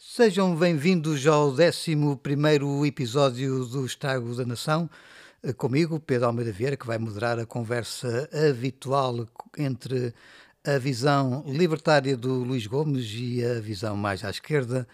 [0.00, 1.96] Sejam bem-vindos ao 11
[2.86, 4.88] episódio do Estrago da Nação.
[5.42, 9.26] Eh, comigo, Pedro Almeida Vieira, que vai moderar a conversa habitual
[9.58, 10.14] entre
[10.64, 14.86] a visão libertária do Luís Gomes e a visão mais à esquerda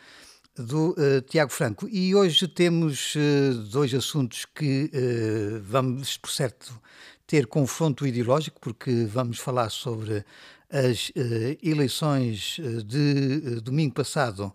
[0.57, 1.87] do uh, Tiago Franco.
[1.87, 6.81] E hoje temos uh, dois assuntos que uh, vamos, por certo,
[7.27, 10.25] ter confronto ideológico, porque vamos falar sobre
[10.71, 11.13] as
[11.63, 14.53] eleições de domingo passado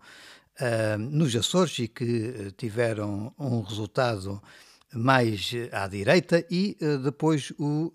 [1.12, 4.42] nos Açores e que tiveram um resultado
[4.94, 7.92] mais à direita e depois o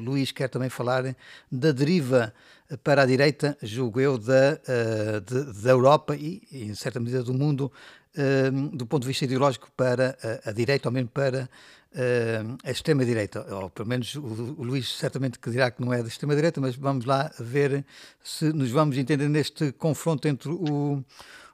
[0.00, 1.16] Luís quer também falar
[1.50, 2.34] da deriva
[2.82, 7.34] para a direita, julgo eu, da, uh, de, da Europa e, em certa medida, do
[7.34, 7.70] mundo,
[8.16, 11.48] uh, do ponto de vista ideológico, para a, a direita, ou mesmo para
[11.92, 13.46] uh, a extrema-direita.
[13.54, 16.74] Ou pelo menos o, o, Luís certamente que dirá que não é da extrema-direita, mas
[16.74, 17.84] vamos lá ver
[18.22, 21.04] se nos vamos entender neste confronto entre o,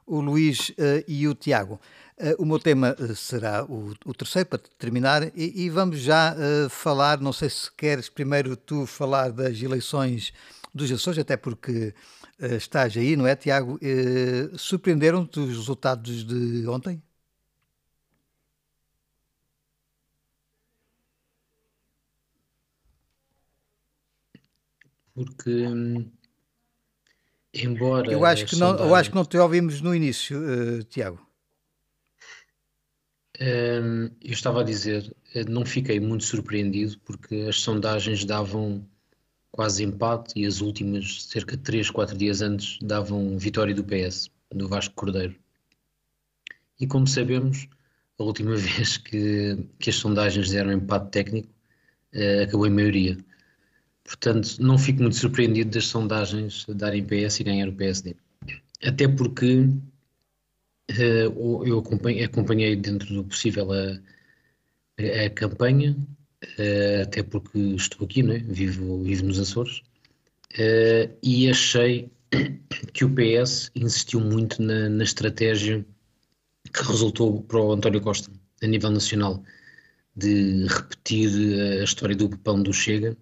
[0.05, 0.71] o Luís
[1.07, 1.79] e o Tiago.
[2.37, 6.35] o meu tema será o, o terceiro, para terminar, e, e vamos já
[6.69, 10.33] falar, não sei se queres primeiro tu falar das eleições
[10.73, 11.93] dos Açores, até porque
[12.41, 13.75] uh, estás aí, não é, Tiago?
[13.81, 17.01] Uh, Surpreenderam-te os resultados de ontem?
[25.13, 26.11] Porque, hum,
[27.53, 28.11] embora.
[28.11, 31.19] Eu acho que, não, eu acho que não te ouvimos no início, uh, Tiago.
[33.39, 35.15] Um, eu estava a dizer,
[35.49, 38.85] não fiquei muito surpreendido porque as sondagens davam
[39.51, 44.29] quase empate e as últimas, cerca de 3, 4 dias antes, davam vitória do PS,
[44.51, 45.35] do Vasco Cordeiro.
[46.79, 47.67] E como sabemos,
[48.19, 51.49] a última vez que, que as sondagens deram empate técnico,
[52.13, 53.17] uh, acabou em maioria.
[54.11, 58.13] Portanto, não fico muito surpreendido das sondagens darem PS e ganhar o PSD.
[58.83, 59.69] Até porque
[60.91, 63.97] uh, eu acompanhei, acompanhei, dentro do possível a,
[64.99, 65.95] a, campanha
[66.43, 68.39] uh, até porque estou aqui, né?
[68.39, 69.77] vivo, vivo nos Açores,
[70.55, 72.11] uh, e achei
[72.91, 75.85] que o PS insistiu muito na, na, estratégia
[76.73, 78.29] que resultou para o António Costa,
[78.61, 79.41] a nível nacional,
[80.17, 81.29] de repetir
[81.79, 83.15] a história do pão do Chega,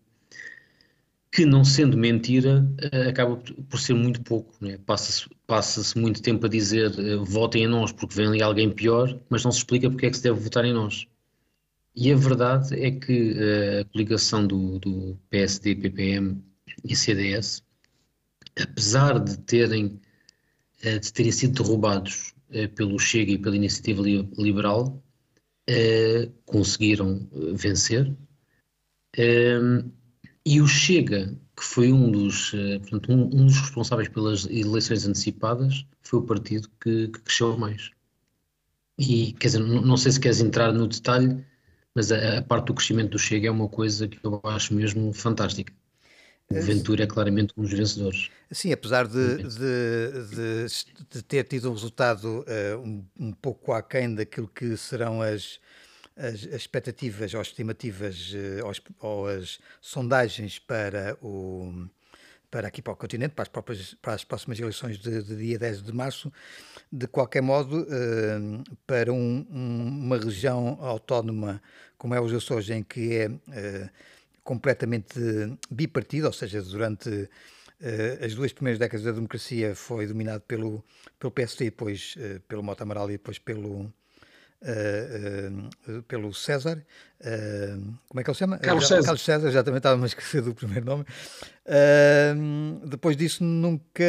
[1.32, 3.38] que não sendo mentira, uh, acaba
[3.70, 4.54] por ser muito pouco.
[4.60, 4.78] Né?
[4.86, 6.92] Passa-se passa muito tempo a dizer
[7.26, 10.18] votem em nós porque vem ali alguém pior, mas não se explica porque é que
[10.18, 11.08] se deve votar em nós.
[11.96, 16.42] E a verdade é que eh, a coligação do, do PSD, PPM
[16.86, 17.62] e CDS,
[18.58, 20.00] apesar de terem,
[20.82, 25.04] eh, de terem sido derrubados eh, pelo Chega e pela Iniciativa Liberal,
[26.46, 28.16] conseguiram vencer.
[30.46, 32.52] E o Chega, que foi um dos,
[32.82, 37.92] portanto, um, um, dos responsáveis pelas eleições antecipadas, foi o partido que, que cresceu mais.
[38.98, 41.46] E, quer dizer, não, não sei se queres entrar no detalhe,
[41.96, 45.14] mas a, a, parte do crescimento do Chega é uma coisa que eu acho mesmo
[45.14, 45.74] fantástica.
[46.52, 48.30] O é Ventura é claramente um dos vencedores.
[48.52, 50.66] Sim, apesar de, de, de,
[51.12, 55.60] de ter tido um resultado uh, um, um, pouco aquém daquilo que serão as,
[56.20, 61.88] as, as expectativas ou estimativas uh, ou, as, as sondagens para o,
[62.52, 65.60] para aqui para o continente, para as, próprias, para as próximas eleições de, de, dia
[65.60, 66.32] 10 de março.
[66.92, 71.62] De qualquer modo, uh, para um, um, uma região autónoma
[71.98, 73.90] como é os Açores, em que é uh,
[74.44, 75.20] completamente
[75.70, 80.84] bipartido, ou seja, durante uh, as duas primeiras décadas da democracia foi dominado pelo,
[81.20, 82.16] pelo PSD, depois
[82.48, 83.94] pelo Mota Amaral e depois pelo,
[84.62, 86.86] Uh, pelo César,
[87.22, 88.58] uh, como é que ele se chama?
[88.58, 89.04] Carlos César.
[89.06, 91.06] Carlos César, exatamente, estava a esquecer do primeiro nome.
[92.86, 94.04] depois disso, nunca,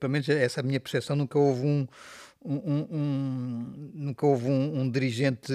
[0.00, 1.86] pelo menos essa é a minha percepção, nunca houve um.
[2.44, 5.52] um, um nunca houve um, dirigente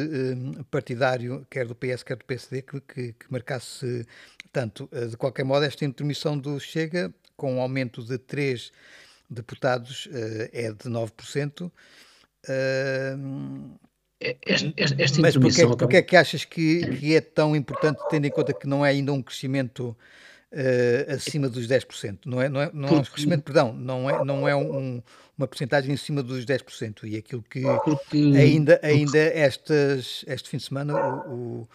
[0.72, 4.08] partidário, quer do PS, quer do PSD, que, que, que marcasse
[4.54, 4.90] tanto.
[5.10, 8.72] de qualquer modo, esta intermissão do Chega, com um aumento de 3
[9.30, 10.08] deputados,
[10.54, 11.70] é de 9%.
[12.50, 13.87] Uh,
[14.20, 15.78] esta, esta Mas porquê, acaba...
[15.78, 18.90] porquê é que achas que, que é tão importante, tendo em conta que não é
[18.90, 19.96] ainda um crescimento
[20.52, 22.20] uh, acima dos 10%?
[22.26, 25.02] Não é, não é, não é um crescimento, perdão, não é, não é um,
[25.38, 27.04] uma porcentagem em cima dos 10%.
[27.04, 31.70] E aquilo que porque, ainda, ainda estas, este fim de semana o, o,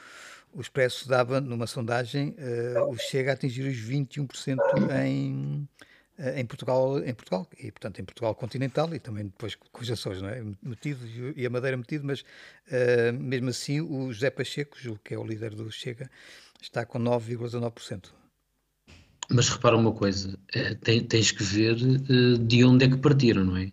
[0.55, 2.35] o Expresso dava numa sondagem,
[2.77, 4.59] uh, o Chega a atingir os 21%
[5.05, 5.69] em
[6.37, 10.23] em Portugal, em Portugal e portanto em Portugal continental e também depois com os Açores,
[10.23, 10.43] não é?
[10.63, 11.05] Metido
[11.37, 15.55] e a Madeira metido, mas uh, mesmo assim o José Pacheco, que é o líder
[15.55, 16.11] do Chega,
[16.61, 18.11] está com 9,19%.
[19.29, 20.75] Mas repara uma coisa, eh,
[21.09, 23.73] tens que ver de onde é que partiram, não é?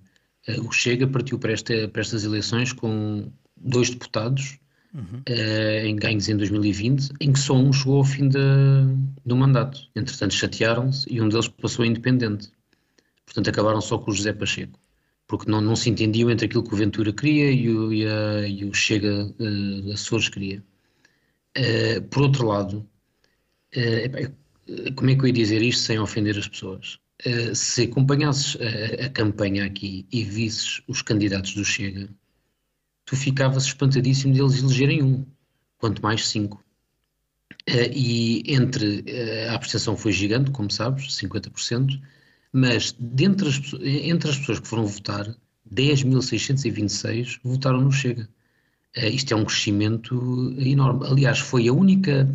[0.64, 4.58] O Chega partiu para, esta, para estas eleições com dois deputados
[4.94, 8.40] uh, em ganhos em 2020, em que só um chegou ao fim de,
[9.26, 9.82] do mandato.
[9.96, 12.52] Entretanto, chatearam-se e um deles passou a independente.
[13.26, 14.80] Portanto, acabaram só com o José Pacheco,
[15.28, 18.48] porque não, não se entendiam entre aquilo que o Ventura queria e o, e a,
[18.48, 20.64] e o Chega uh, Açores queria.
[21.58, 22.90] Uh, por outro lado,
[23.76, 27.00] uh, como é que eu ia dizer isto sem ofender as pessoas?
[27.26, 32.10] Uh, se acompanhasses a, a, campanha aqui e visses os candidatos do Chega,
[33.10, 35.26] tu ficavas espantadíssimo deles elegerem um,
[35.80, 36.64] quanto mais cinco.
[37.68, 39.04] e entre
[39.50, 42.00] a abstenção foi gigante, como sabes, 50%,
[42.54, 45.26] mas dentre as, entre as pessoas que foram votar,
[45.74, 48.30] 10.626 votaram no Chega.
[48.96, 51.08] Uh, isto é um crescimento enorme.
[51.08, 52.30] Aliás, foi a única,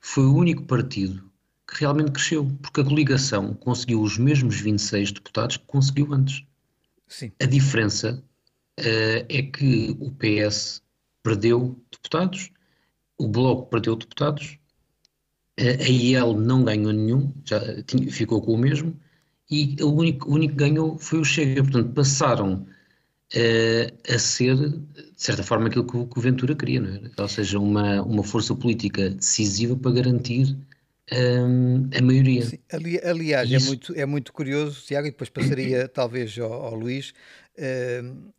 [0.00, 1.30] foi o único partido
[1.66, 6.44] que realmente cresceu, porque a coligação conseguiu os mesmos 26 deputados que conseguiu antes.
[7.08, 7.32] Sim.
[7.40, 8.22] A diferença
[8.80, 10.82] é que o PS
[11.22, 12.50] perdeu deputados,
[13.18, 14.58] o Bloco perdeu deputados,
[15.60, 18.98] uh, a IEL não ganhou nenhum, já tinha, ficou com o mesmo,
[19.50, 21.62] e o único, o único que ganhou foi o Chega.
[21.62, 22.66] Portanto, passaram
[23.34, 27.20] uh, a ser, de certa forma, aquilo que o, que o Ventura queria, é?
[27.20, 30.56] Ou seja, uma, uma força política decisiva para garantir
[31.12, 32.46] um, a maioria.
[32.46, 33.66] Sim, ali, aliás, é Isso...
[33.66, 37.12] é, muito, é muito curioso, Tiago, e depois passaria talvez ao, ao Luís.
[37.58, 38.32] Uh,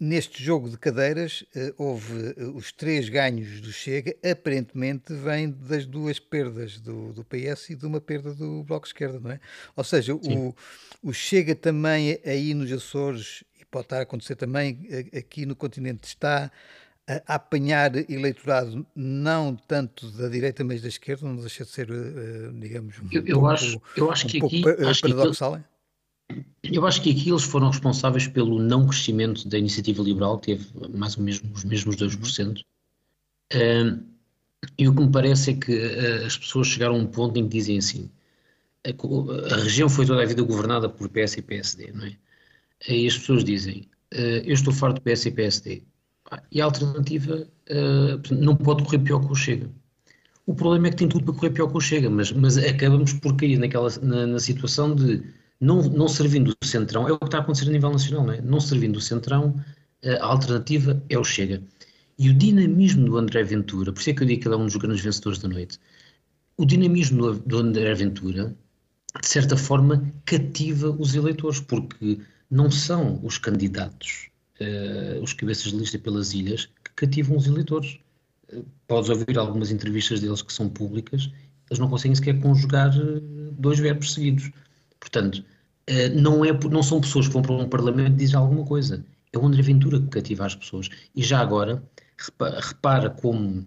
[0.00, 5.86] Neste jogo de cadeiras, eh, houve eh, os três ganhos do Chega, aparentemente vêm das
[5.86, 9.40] duas perdas do, do PS e de uma perda do Bloco de Esquerda, não é?
[9.74, 10.54] Ou seja, o,
[11.02, 15.56] o Chega também aí nos Açores, e pode estar a acontecer também eh, aqui no
[15.56, 16.48] continente, está
[17.26, 21.88] a apanhar eleitorado não tanto da direita, mas da esquerda, não deixa de ser,
[22.54, 25.77] digamos, um eu, eu pouco, acho, eu acho um que aqui, paradoxal, acho que
[26.62, 31.16] eu acho que aqui eles foram responsáveis pelo não crescimento da iniciativa liberal, teve mais
[31.16, 32.60] ou menos os mesmos 2%.
[33.54, 34.02] Uh,
[34.76, 37.44] e o que me parece é que uh, as pessoas chegaram a um ponto em
[37.44, 38.10] que dizem assim:
[38.84, 42.16] a, a, região foi toda a vida governada por PS e PSD, não é?
[42.88, 45.82] E as pessoas dizem: uh, eu estou farto do PS e PSD.
[46.52, 47.48] E a alternativa
[48.30, 49.70] não pode correr pior que o Chega.
[50.44, 53.14] O problema é que tem tudo para correr pior que o Chega, mas, mas acabamos
[53.14, 55.22] por cair naquela, na, na situação de
[55.60, 58.32] não, não servindo o Centrão, é o que está a acontecer a nível nacional, não
[58.32, 58.40] é?
[58.40, 59.54] Não servindo o Centrão,
[60.20, 61.62] a alternativa é o Chega.
[62.18, 64.58] E o dinamismo do André Ventura, por isso é que eu digo que ele é
[64.58, 65.78] um dos grandes vencedores da noite,
[66.56, 68.56] o dinamismo do André Ventura,
[69.20, 72.18] de certa forma, cativa os eleitores, porque
[72.50, 74.28] não são os candidatos,
[74.60, 77.98] uh, os cabeças de lista pelas ilhas, que cativam os eleitores.
[78.52, 81.30] Uh, podes ouvir algumas entrevistas deles que são públicas,
[81.70, 83.20] eles não conseguem sequer conjugar eh,
[83.52, 84.50] dois verbos seguidos.
[85.00, 85.44] Portanto,
[85.86, 89.04] eh, não, é, não são pessoas que vão para um parlamento e dizem alguma coisa.
[89.32, 90.88] É o André Ventura que cativa as pessoas.
[91.14, 91.82] E já agora,
[92.60, 93.66] repara como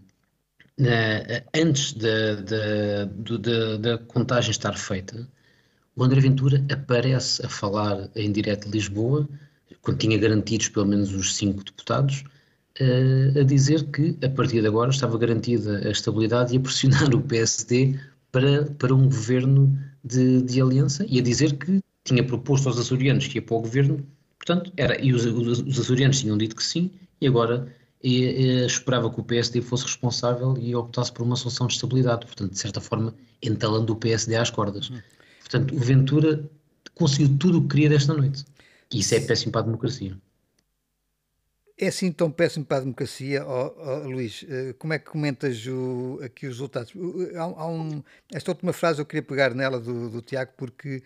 [1.53, 5.27] antes da, contagem estar feita,
[5.95, 9.27] o André Ventura aparece a falar em direto de Lisboa,
[9.81, 12.23] quando tinha garantidos pelo menos os cinco deputados,
[12.79, 17.13] eh, a dizer que a partir de agora estava garantida a estabilidade e a pressionar
[17.13, 17.99] o PSD
[18.31, 23.27] para, para um governo de, de aliança e a dizer que tinha proposto aos açorianos
[23.27, 24.05] que ia para o governo,
[24.37, 27.67] portanto, era, e os, os açorianos tinham dito que sim, e agora
[28.03, 32.25] e, e, esperava que o PSD fosse responsável e optasse por uma solução de estabilidade,
[32.25, 34.89] portanto, de certa forma, entalando o PSD às cordas.
[34.89, 34.99] Hum.
[35.39, 36.49] Portanto, o Ventura
[36.95, 38.45] conseguiu tudo o que queria desta noite.
[38.93, 40.17] E isso é péssimo para a democracia.
[41.81, 44.45] É assim tão péssimo para a democracia, oh, oh, Luís?
[44.47, 46.93] Eh, como é que comentas o, aqui os resultados?
[47.35, 50.97] Há, há um, esta última frase eu queria pegar nela do, do Tiago, porque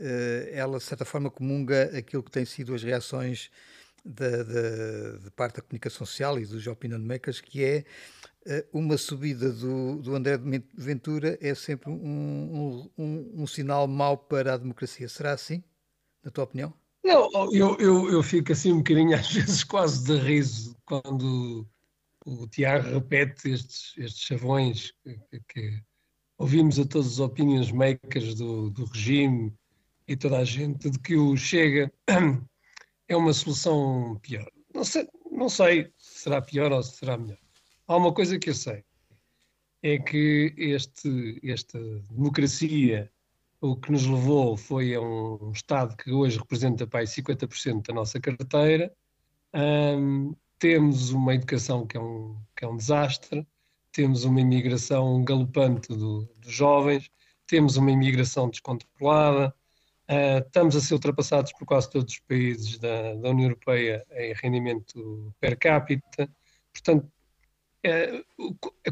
[0.00, 3.50] uh, ela, de certa forma, comunga aquilo que têm sido as reações
[4.02, 4.42] da,
[5.22, 7.84] de parte da comunicação social e dos opinion makers, que é
[8.46, 10.38] uh, uma subida do, do André
[10.74, 15.10] Ventura é sempre um, um, um, um sinal mau para a democracia.
[15.10, 15.62] Será assim,
[16.24, 16.81] na tua opinião?
[17.04, 21.66] Não, eu, eu, eu fico assim um bocadinho, às vezes, quase de riso quando
[22.24, 25.82] o Tiago repete estes, estes chavões que, que,
[26.38, 29.52] ouvimos a todos os opinions makers do, do regime
[30.06, 31.92] e toda a gente de que o Chega
[33.08, 34.50] é uma solução pior.
[34.74, 37.38] Não sei, não sei se será pior ou se será melhor.
[37.86, 38.84] Há uma coisa que eu sei,
[39.82, 41.78] é que este, esta
[42.10, 43.11] democracia
[43.62, 48.20] o que nos levou foi a um Estado que hoje representa para 50% da nossa
[48.20, 48.92] carteira.
[49.54, 53.46] Um, temos uma educação que é um, que é um desastre,
[53.92, 57.08] temos uma imigração galopante do, dos jovens,
[57.46, 59.54] temos uma imigração descontrolada,
[60.10, 64.34] Uh, estamos a ser ultrapassados por quase todos os países da, da União Europeia em
[64.34, 66.28] rendimento per capita.
[66.72, 67.10] Portanto,
[67.84, 68.22] é,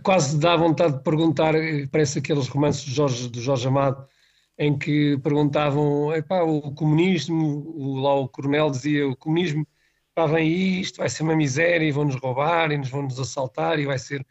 [0.02, 1.52] quase dá vontade de perguntar,
[1.90, 4.08] parece aqueles romances do Jorge, do Jorge Amado,
[4.60, 9.66] em que perguntavam, epá, o comunismo, o, lá o coronel dizia, o comunismo,
[10.14, 13.86] pá, vem isto, vai ser uma miséria e vão-nos roubar e nos vão-nos assaltar e
[13.86, 14.24] vai ser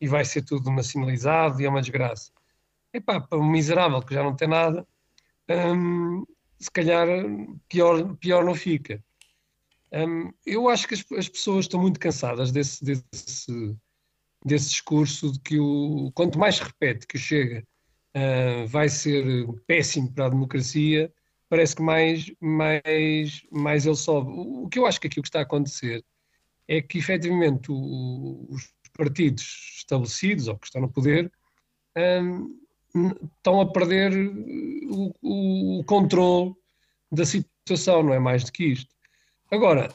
[0.00, 2.32] e vai ser tudo nacionalizado e é uma desgraça.
[2.92, 4.86] Epá, para um miserável que já não tem nada,
[5.48, 6.24] hum,
[6.58, 7.08] se calhar
[7.68, 9.02] pior, pior não fica.
[9.92, 13.76] Hum, eu acho que as, as, pessoas estão muito cansadas desse, desse,
[14.44, 17.64] desse discurso de que o, quanto mais se repete que chega
[18.16, 19.24] uh, vai ser
[19.66, 21.12] péssimo para a democracia,
[21.48, 24.30] parece que mais, mais, mais ele sobe.
[24.34, 26.04] O, que eu acho que aqui o que está a acontecer
[26.68, 31.30] é que efetivamente o, os partidos estabelecidos ou que estão no poder
[31.96, 32.58] um,
[33.36, 34.12] estão a perder
[34.90, 36.54] o, o, o controle
[37.10, 38.94] da situação, não é mais do que isto.
[39.50, 39.90] Agora,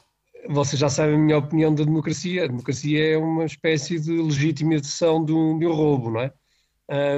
[0.49, 2.43] vocês já sabem a minha opinião da democracia.
[2.43, 6.33] A democracia é uma espécie de legitimação de um, de um roubo, não é?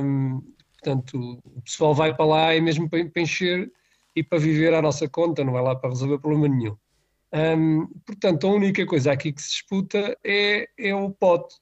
[0.01, 0.41] Um,
[0.81, 3.71] portanto, o pessoal vai para lá é mesmo para, encher
[4.15, 6.75] e para viver à nossa conta, não vai lá para resolver problema nenhum.
[7.31, 11.55] Um, portanto, a única coisa aqui que se disputa é, é o pote.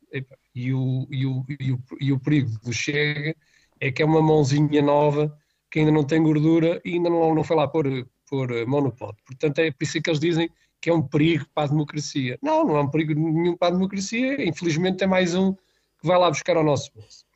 [0.56, 3.36] E o, e, o, e, o, e o perigo do Chega
[3.80, 5.38] é que é uma mãozinha nova
[5.70, 8.92] que ainda não tem gordura e ainda não, não foi lá pôr, pôr mão no
[8.92, 9.22] pote.
[9.26, 12.40] Portanto, é por isso que eles dizem que é um perigo para a democracia.
[12.42, 16.18] Não, não é um perigo nenhum para a democracia, infelizmente é mais um que vai
[16.18, 17.27] lá buscar ao nosso bolso.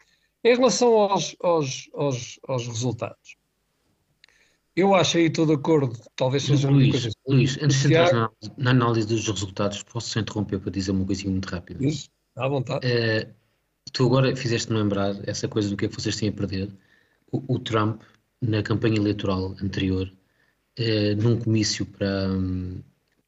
[0.43, 3.35] Em relação aos, aos, aos, aos resultados,
[4.75, 7.11] eu acho aí estou de acordo, talvez seja Luís, uma coisa.
[7.27, 11.05] Luís, antes de entrar na, na, análise dos resultados, posso só interromper para dizer uma
[11.05, 11.85] coisinha muito rápida?
[11.85, 12.87] Isso, à vontade.
[12.87, 13.33] Uh,
[13.91, 16.69] tu agora fizeste-me lembrar essa coisa do que é que vocês têm a perder.
[17.31, 18.01] O, o Trump,
[18.41, 20.11] na campanha eleitoral anterior,
[20.79, 22.29] uh, num comício para,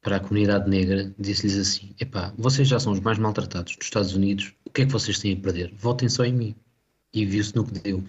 [0.00, 4.14] para a comunidade negra, disse-lhes assim: epá, vocês já são os mais maltratados dos Estados
[4.14, 5.74] Unidos, o que é que vocês têm a perder?
[5.76, 6.56] Votem só em mim.
[7.14, 8.04] E viu-se no que deu.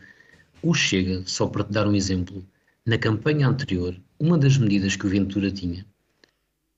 [0.61, 2.43] O Chega, só para te dar um exemplo,
[2.85, 5.85] na campanha anterior, uma das medidas que o Ventura tinha,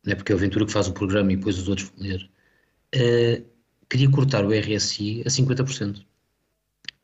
[0.04, 2.08] não é porque é o Ventura que faz o programa e depois os outros vão
[2.08, 2.30] ler,
[2.96, 3.46] uh,
[3.90, 6.06] queria cortar o RSI a 50%.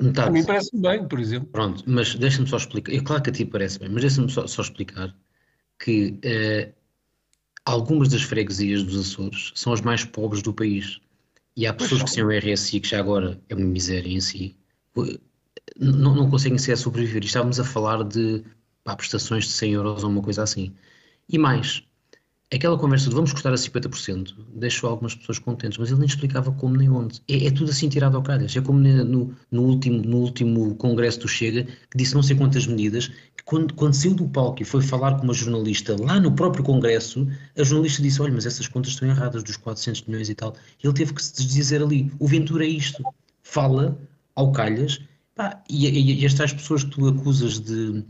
[0.01, 0.27] Metade.
[0.27, 1.48] A mim parece bem, por exemplo.
[1.50, 2.94] Pronto, mas deixa-me só explicar.
[2.94, 5.15] É claro que a ti parece bem, mas deixa-me só, só, explicar
[5.80, 6.74] que uh,
[7.65, 11.00] algumas das freguesias dos Açores são as mais pobres do país.
[11.56, 14.56] E há pessoas que têm o RSI, que já agora é uma miséria em si,
[15.77, 17.23] não, não conseguem sequer sobreviver.
[17.23, 18.43] Estávamos a falar de
[18.83, 20.73] pá, prestações de 100 euros ou uma coisa assim.
[21.27, 21.83] E mais,
[22.53, 26.51] aquela conversa de vamos custar a 50% deixou algumas pessoas contentes, mas ele nem explicava
[26.51, 27.21] como nem onde.
[27.27, 28.55] É, é tudo assim tirado ao calhas.
[28.55, 32.67] É como no, no, último, no último congresso do Chega, que disse não sei quantas
[32.67, 36.31] medidas, que quando, quando saiu do palco e foi falar com uma jornalista lá no
[36.31, 40.35] próprio congresso, a jornalista disse, olha, mas essas contas estão erradas, dos 400 milhões e
[40.35, 40.55] tal.
[40.83, 43.03] Ele teve que se dizer ali, o Ventura é isto.
[43.41, 43.97] Fala
[44.35, 44.99] ao calhas,
[45.35, 48.03] pá, e, e, e estas pessoas que tu acusas de,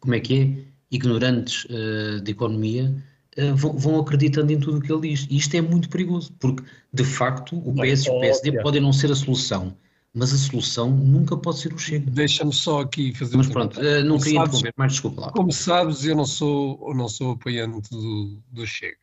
[0.00, 2.94] como é que é, ignorantes uh, de economia,
[3.38, 5.26] uh, vão, vão, acreditando em tudo o que ele diz.
[5.30, 8.92] E isto é muito perigoso, porque, de facto, o PS e o PSD podem não
[8.92, 9.76] ser a solução,
[10.14, 12.10] mas a solução nunca pode ser o Chega.
[12.10, 15.32] Deixa-me só aqui fazer Mas pronto, uh, não queria sabes, interromper, mas desculpa lá.
[15.32, 18.96] Como sabes, eu não sou, não sou apoiante do, do Chega.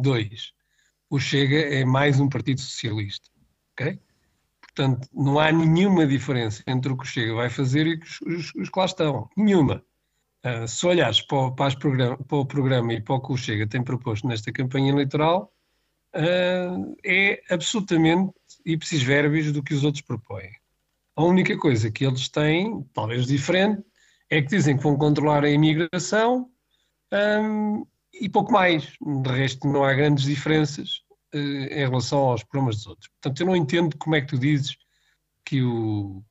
[0.00, 0.52] Dois,
[1.10, 3.28] o Chega é mais um partido socialista,
[3.72, 3.98] ok?
[4.78, 8.54] Portanto, não há nenhuma diferença entre o que o Chega vai fazer e os, os,
[8.54, 9.28] os que lá estão.
[9.36, 9.82] Nenhuma.
[10.46, 13.36] Uh, se olhares para o, para, programa, para o, programa, e para o que o
[13.36, 15.52] Chega tem proposto nesta campanha eleitoral,
[16.14, 18.32] uh, é absolutamente
[18.64, 20.52] ipsis verbis do que os outros propõem.
[21.16, 23.82] A única coisa que eles têm, talvez diferente,
[24.30, 26.48] é que dizem que vão controlar a imigração
[27.12, 28.92] um, e pouco mais.
[29.00, 33.08] De resto, não há grandes diferenças em relação aos problemas dos outros.
[33.08, 34.76] Portanto, eu não entendo como é que tu dizes
[35.44, 36.22] que o,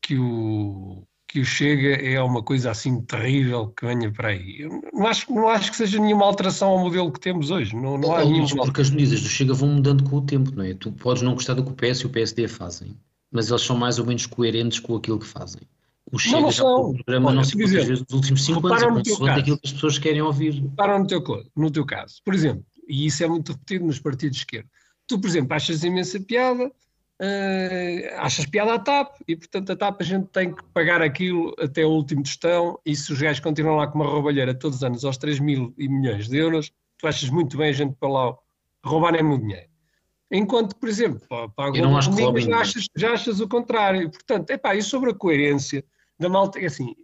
[0.00, 4.60] que o que o Chega é uma coisa assim terrível que venha para aí.
[4.60, 7.74] Eu não acho, não acho que seja nenhuma alteração ao modelo que temos hoje.
[7.74, 8.46] Não, não há nenhum...
[8.46, 10.74] Porque as medidas do Chega vão mudando com o tempo, não é?
[10.74, 12.94] Tu podes não gostar do que o PS e o PSD fazem,
[13.30, 15.62] mas eles são mais ou menos coerentes com aquilo que fazem.
[16.12, 17.64] O Chega não, não já o programa Olha, não sei
[22.92, 22.96] é.
[22.96, 24.68] Para e isso é muito repetido nos partidos de esquerda.
[25.06, 26.70] Tu, por exemplo, achas imensa piada
[27.22, 31.54] uh, achas piada à TAP e, portanto, a TAP a gente tem que pagar aquilo
[31.58, 34.84] até o último tostão e se os gajos continuam lá com uma roubalheira todos os
[34.84, 38.08] anos aos 3 mil e milhões de euros, tu achas muito bem a gente para
[38.08, 38.36] lá
[38.84, 39.70] roubar nem muito dinheiro.
[40.30, 44.10] Enquanto, por exemplo, para a Globo já achas, já achas o contrário.
[44.10, 45.84] Portanto, epá, e sobre a coerência
[46.18, 46.94] da malta, é assim,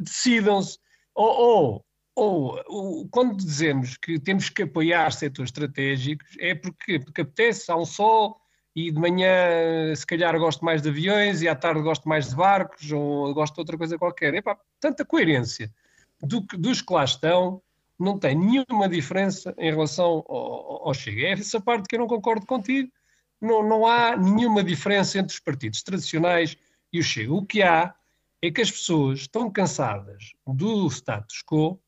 [0.00, 0.76] decidam-se,
[1.14, 1.85] ou, ou
[2.16, 7.84] ou, quando dizemos que temos que apoiar setores estratégicos, é porque, porque apetece, há um
[7.84, 8.40] sol
[8.74, 12.36] e de manhã se calhar gosto mais de aviões e à tarde gosto mais de
[12.36, 14.34] barcos ou gosto de outra coisa qualquer.
[14.34, 15.70] Epá, tanta coerência
[16.22, 17.62] do dos que lá estão
[17.98, 21.22] não tem nenhuma diferença em relação ao, ao Chega.
[21.22, 22.90] É essa parte que eu não concordo contigo.
[23.40, 26.56] Não, não há nenhuma diferença entre os partidos tradicionais
[26.90, 27.32] e o Chega.
[27.32, 27.94] O que há
[28.42, 31.78] é que as pessoas estão cansadas do status quo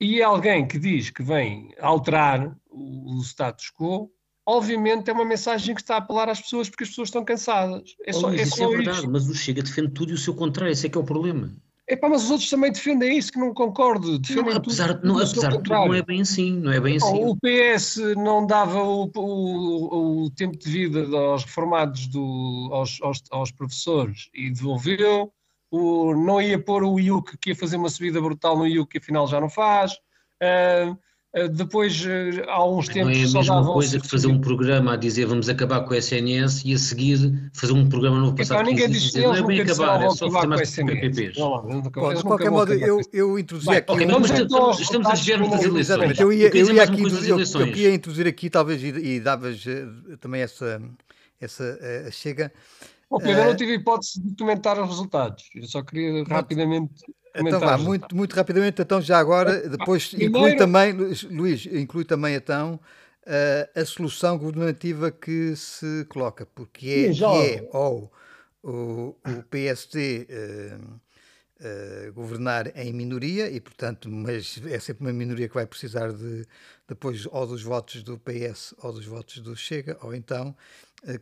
[0.00, 4.10] e alguém que diz que vem alterar o, status quo,
[4.44, 7.96] obviamente é uma mensagem que está a apelar às pessoas porque as pessoas estão cansadas.
[8.04, 9.10] É só, oh, é isso é verdade, isso.
[9.10, 11.50] mas o Chega defende tudo e o seu contrário, esse é que é o problema.
[11.88, 14.18] Epá, mas os outros também defendem isso, que não concordo.
[14.18, 16.96] Defendem não, apesar, tudo, não, apesar de tudo, não é bem assim, não é bem
[16.96, 17.24] assim.
[17.24, 23.22] O PS não dava o, o, o tempo de vida aos reformados, do, aos, aos,
[23.30, 25.32] aos professores e devolveu
[25.70, 28.98] o, não ia pôr o IUC que ia fazer uma subida brutal no IUC que
[28.98, 29.92] afinal já não faz.
[30.42, 30.96] Uh,
[31.54, 33.34] depois, uh, há uns tempos.
[33.34, 35.94] Não é a mesma coisa que fazer um programa a dizer vamos acabar com o
[35.94, 38.60] SNS e a seguir fazer um programa novo passado.
[38.60, 41.34] Então, ninguém diz, não é bem acabar, é só fazer mais PPPs.
[41.34, 43.92] de qualquer modo, eu, eu introduzi aqui.
[43.92, 44.20] Okay, um...
[44.22, 46.18] estamos, estamos a desviar das eleições.
[46.18, 49.62] Eu ia, eu ia aqui introduzir, eu, eu queria introduzir aqui, talvez, e, e davas
[49.66, 50.80] uh, também essa,
[51.38, 52.50] essa uh, chega.
[53.08, 55.48] Pedro, eu não tive hipótese de comentar os resultados.
[55.54, 57.04] Eu só queria rapidamente.
[57.34, 60.38] Então vá, muito, muito rapidamente, então já agora, depois Primeiro...
[60.38, 60.92] inclui também,
[61.30, 62.80] Luís, inclui também então
[63.26, 68.10] a, a solução governativa que se coloca, porque é, é ou
[68.62, 71.00] o, o PSD uh,
[71.60, 76.46] uh, governar em minoria, e portanto, mas é sempre uma minoria que vai precisar de
[76.88, 80.56] depois ou dos votos do PS ou dos votos do Chega, ou então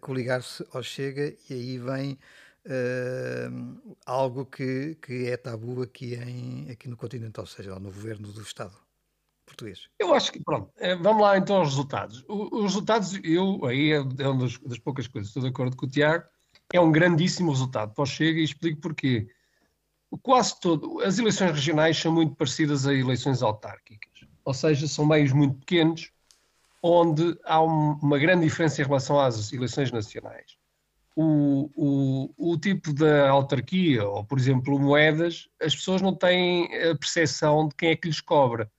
[0.00, 2.18] coligar-se ao Chega e aí vem
[2.66, 8.32] uh, algo que, que é tabu aqui, em, aqui no continente, ou seja, no governo
[8.32, 8.74] do Estado
[9.44, 9.88] português.
[9.98, 12.24] Eu acho que, pronto, eh, vamos lá então aos resultados.
[12.28, 15.88] os resultados, eu, aí é, é uma das, poucas coisas, estou de acordo com o
[15.88, 16.24] Tiago,
[16.72, 19.28] é um grandíssimo resultado para o Chega e explico porquê.
[20.22, 25.32] Quase todo, as eleições regionais são muito parecidas a eleições autárquicas, ou seja, são meios
[25.32, 26.10] muito pequenos,
[26.86, 30.58] onde há uma grande diferença em relação às eleições nacionais.
[31.16, 36.94] O, o, o, tipo da autarquia, ou por exemplo moedas, as pessoas não têm a
[36.94, 38.70] percepção de quem é que lhes cobra.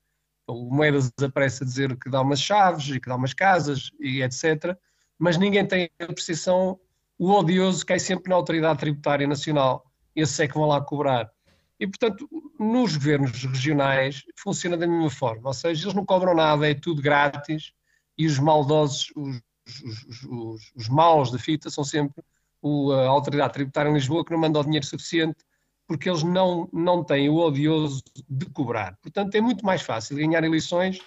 [0.46, 4.22] O moedas aparece a dizer que dá umas chaves e que dá umas casas e
[4.22, 4.78] etc.
[5.18, 6.80] Mas ninguém tem a percepção,
[7.18, 9.84] o odioso cai sempre na autoridade tributária nacional.
[10.16, 11.32] Esse é que vão lá cobrar.
[11.80, 16.70] E, portanto, nos governos regionais funciona da mesma forma, ou seja, eles não cobram nada,
[16.70, 17.74] é tudo grátis,
[18.18, 19.42] e os maldosos, os,
[19.84, 22.24] os, os, os maus da fita são sempre
[22.62, 25.44] o, a autoridade tributária em Lisboa que não manda o dinheiro suficiente
[25.88, 28.98] porque eles não, não têm o odioso de cobrar.
[29.02, 31.00] Portanto, é muito mais fácil ganhar eleições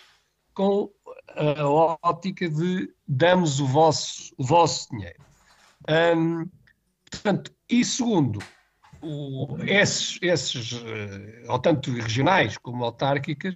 [0.55, 0.91] com
[1.37, 5.21] a ótica de damos o vosso, o vosso dinheiro.
[7.11, 8.39] Portanto, e segundo,
[9.01, 13.55] o, esses, esses, eh, ou tanto regionais como autárquicas,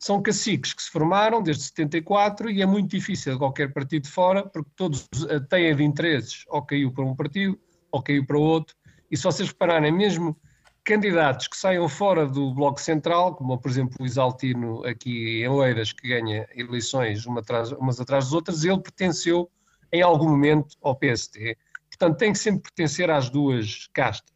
[0.00, 4.70] são caciques que se formaram desde 74 e é muito difícil qualquer partido fora, porque
[4.74, 5.06] todos
[5.50, 7.60] têm de interesses, ou caiu para um partido,
[7.92, 8.74] ou caiu para outro,
[9.10, 10.34] e se vocês repararem, mesmo
[10.82, 15.92] candidatos que saiam fora do Bloco Central, como por exemplo o Isaltino aqui em Oeiras,
[15.92, 19.50] que ganha eleições uma atrás, umas atrás das outras, ele pertenceu
[19.92, 21.58] em algum momento ao PST.
[21.90, 24.34] Portanto, tem que sempre pertencer às duas castas.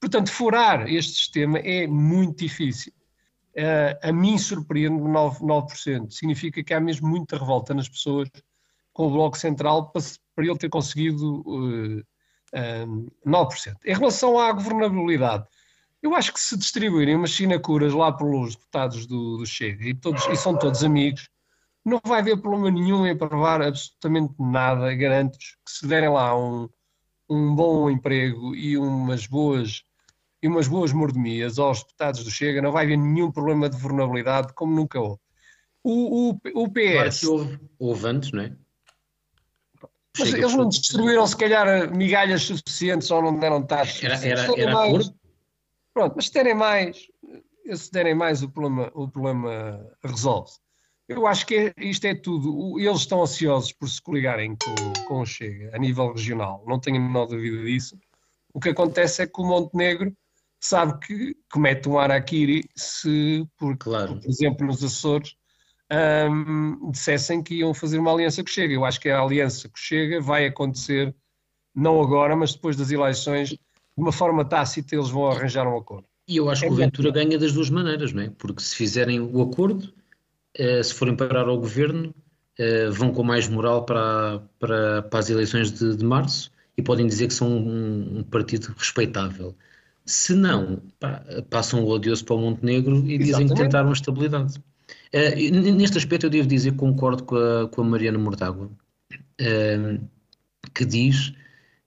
[0.00, 2.92] Portanto, furar este sistema é muito difícil
[4.02, 6.10] a mim surpreende 9%, 9%.
[6.10, 8.28] Significa que há mesmo muita revolta nas pessoas
[8.92, 10.02] com o Bloco Central para,
[10.38, 13.76] ele ter conseguido uh, uh, 9%.
[13.84, 15.46] Em relação à governabilidade,
[16.02, 20.26] eu acho que se distribuírem umas sinacuras lá pelos deputados do, do Chega e, todos,
[20.26, 21.28] e são todos amigos,
[21.84, 24.94] não vai haver problema nenhum em aprovar absolutamente nada.
[24.94, 26.68] Garanto-vos que se derem lá um,
[27.28, 29.84] um bom emprego e umas boas
[30.46, 34.52] e umas boas mordomias aos deputados do Chega, não vai haver nenhum problema de vulnerabilidade
[34.54, 35.18] como nunca houve.
[35.82, 36.92] O, o, o PS.
[36.92, 38.52] Claro que houve, houve antes, não é?
[40.16, 44.04] Mas Chega eles não distribuíram, se calhar, migalhas suficientes ou não deram taxas.
[44.04, 45.12] Era, era, era mais,
[45.92, 47.08] Pronto, mas se derem mais,
[47.74, 50.60] se derem mais, o problema, o problema resolve-se.
[51.08, 52.78] Eu acho que isto é tudo.
[52.78, 56.98] Eles estão ansiosos por se coligarem com, com o Chega a nível regional, não tenho
[56.98, 57.98] a menor dúvida disso.
[58.54, 60.16] O que acontece é que o Montenegro
[60.66, 64.16] sabe que comete um araquiri se, por, claro.
[64.16, 65.34] por exemplo, nos Açores,
[66.30, 68.74] um, dissessem que iam fazer uma aliança que chega.
[68.74, 71.14] Eu acho que a aliança que chega vai acontecer,
[71.74, 73.60] não agora, mas depois das eleições, de
[73.96, 76.06] uma forma tácita, eles vão arranjar um acordo.
[76.28, 78.30] E eu acho que o Ventura ganha das duas maneiras, não é?
[78.30, 79.92] Porque se fizerem o acordo,
[80.54, 82.12] eh, se forem parar ao governo,
[82.58, 87.06] eh, vão com mais moral para, para, para as eleições de, de março e podem
[87.06, 89.54] dizer que são um, um partido respeitável.
[90.06, 93.54] Se não, pá, passam o odioso para o Montenegro e dizem Exatamente.
[93.54, 94.54] que tentaram a estabilidade.
[95.12, 98.70] Uh, neste aspecto, eu devo dizer que concordo com a, com a Mariana Mortágua,
[99.40, 100.08] uh,
[100.72, 101.32] que diz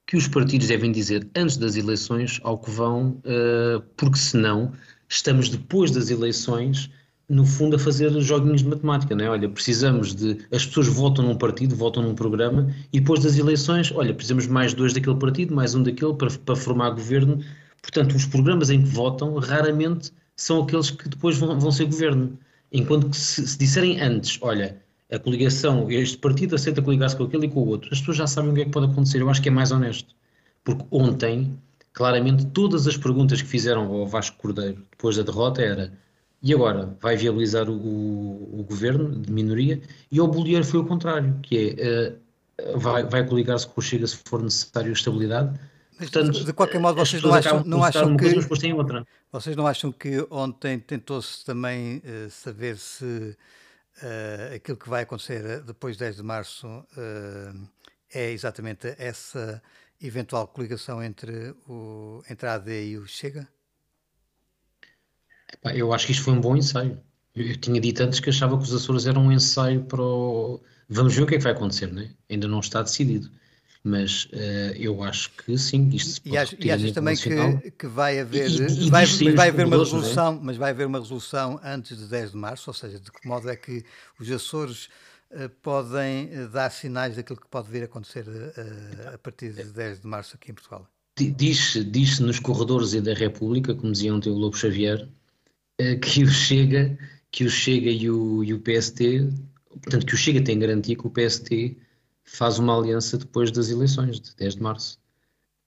[0.06, 4.72] que os partidos devem dizer antes das eleições ao que vão, uh, porque senão
[5.08, 6.90] estamos depois das eleições,
[7.28, 9.30] no fundo, a fazer joguinhos de matemática, não é?
[9.30, 10.38] Olha, precisamos de.
[10.52, 14.74] As pessoas votam num partido, votam num programa, e depois das eleições, olha, precisamos mais
[14.74, 17.40] dois daquele partido, mais um daquele para, para formar governo.
[17.82, 22.38] Portanto, os programas em que votam raramente são aqueles que depois vão, vão ser governo.
[22.72, 27.46] Enquanto que se, se disserem antes, olha, a coligação, este partido aceita coligar-se com aquele
[27.46, 29.20] e com o outro, as pessoas já sabem o que é que pode acontecer.
[29.20, 30.14] Eu acho que é mais honesto.
[30.62, 31.58] Porque ontem,
[31.92, 35.92] claramente, todas as perguntas que fizeram ao Vasco Cordeiro depois da derrota era
[36.42, 41.38] e agora vai viabilizar o, o, governo de minoria e ao Bolieiro foi o contrário,
[41.42, 42.14] que é
[42.74, 45.58] uh, vai, vai coligar-se com o Chega se for necessário estabilidade.
[46.00, 48.24] Portanto, de qualquer modo, vocês não acham, não acham que
[49.30, 55.44] vocês não acham que ontem tentou-se também uh, saber se uh, aquilo que vai acontecer
[55.44, 57.68] eh, depois de 10 de março uh,
[58.14, 59.62] é exatamente essa
[60.00, 63.46] eventual coligação entre, o, entre a AD e o Chega?
[65.74, 66.98] Eu acho que isto foi um bom ensaio.
[67.36, 70.62] Eu tinha dito antes que achava que os Açores eram um ensaio para o...
[70.88, 72.10] Vamos ver o que é que vai acontecer, né?
[72.30, 73.30] ainda não está decidido
[73.82, 78.20] mas uh, eu acho que sim, isto e, acho, e achas também que, que vai
[78.20, 79.78] haver, e, e vai, vai haver uma é?
[79.78, 80.38] resolução, é?
[80.42, 83.48] mas vai haver uma resolução antes de 10 de março, ou seja, de que modo
[83.48, 83.82] é que
[84.18, 84.90] os Açores
[85.30, 89.64] uh, podem eh, dar sinais daquilo que pode vir a acontecer uh, a partir de
[89.64, 90.86] 10 de março aqui em Portugal?
[91.16, 95.08] Diz-se diz nos corredores e da República, como dizia ontem o Lobo Xavier,
[96.02, 96.98] que o Chega,
[97.30, 99.28] que o Chega e o, e o PST,
[99.82, 101.76] portanto que o Chega tem garantia que o PST
[102.24, 105.00] faz uma aliança depois das eleições, de 10 de março.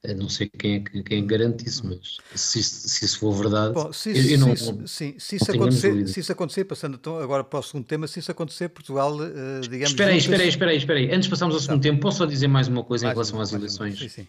[0.04, 3.74] Eu não sei quem é que, quem garante isso, mas se, se isso for verdade.
[3.74, 7.20] Bom, se, eu, eu não, se, sim, se, isso acontecer, se isso acontecer, passando então
[7.20, 9.92] agora para o segundo tema, se isso acontecer, Portugal, uh, digamos.
[9.92, 11.06] Espera aí, espera aí, espera aí, espera aí.
[11.06, 13.54] Antes de passarmos ao segundo tema, posso só dizer mais uma coisa em relação às
[13.54, 13.98] eleições?
[13.98, 14.28] Sim, sim.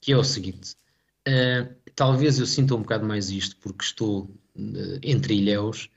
[0.00, 0.76] Que é o seguinte:
[1.26, 5.90] uh, talvez eu sinta um bocado mais isto porque estou uh, entre ilhéus,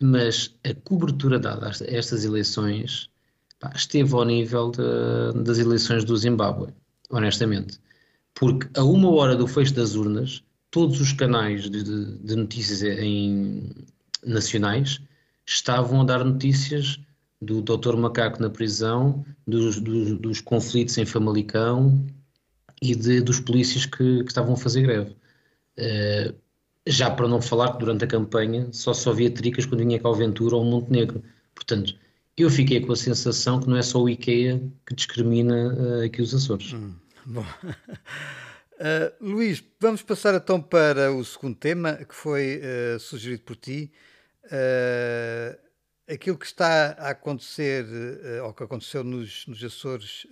[0.00, 3.10] mas a cobertura dada a estas eleições
[3.60, 6.72] pá, esteve ao nível de, das eleições do Zimbábue,
[7.10, 7.78] honestamente.
[8.34, 12.82] Porque a uma hora do fecho das urnas, todos os canais de, de, de notícias
[12.82, 13.70] em,
[14.24, 15.00] nacionais
[15.46, 16.98] estavam a dar notícias
[17.40, 17.96] do Dr.
[17.96, 22.06] Macaco na prisão, dos, dos, dos conflitos em Famalicão
[22.82, 25.16] e de, dos polícias que, que, estavam a fazer greve.
[25.78, 26.34] Uh,
[26.86, 30.08] já para não falar que durante a campanha só só havia tricas quando vinha cá
[30.08, 31.22] ao Ventura ou Montenegro.
[31.54, 31.94] Portanto,
[32.36, 36.22] eu fiquei com a sensação que não é só o IKEA que discrimina uh, aqui
[36.22, 36.72] os Açores.
[36.72, 36.94] Hum,
[37.26, 37.42] bom.
[37.42, 43.92] Uh, Luís, vamos passar então para o segundo tema que foi uh, sugerido por ti.
[44.44, 45.58] Uh,
[46.10, 47.86] aquilo que está a acontecer,
[48.44, 50.26] ou que aconteceu nos, nos Açores,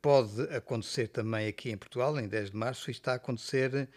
[0.00, 3.88] pode acontecer também aqui em Portugal, em 10 de março, e está a acontecer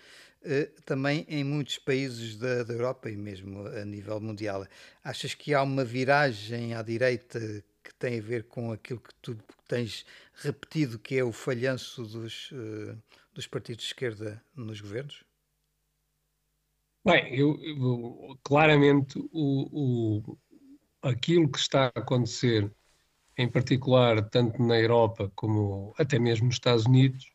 [0.86, 4.66] também em muitos países da, da, Europa e mesmo a nível mundial.
[5.04, 7.40] Achas que há uma viragem à direita
[7.84, 10.06] que tem a ver com aquilo que tu tens
[10.36, 12.98] repetido, que é o falhanço dos, uh,
[13.34, 15.24] dos partidos de esquerda nos governos?
[17.06, 20.38] Bem, eu, eu claramente o, o,
[21.02, 22.70] aquilo que está a acontecer,
[23.38, 27.32] em particular tanto na Europa como até mesmo nos Estados Unidos,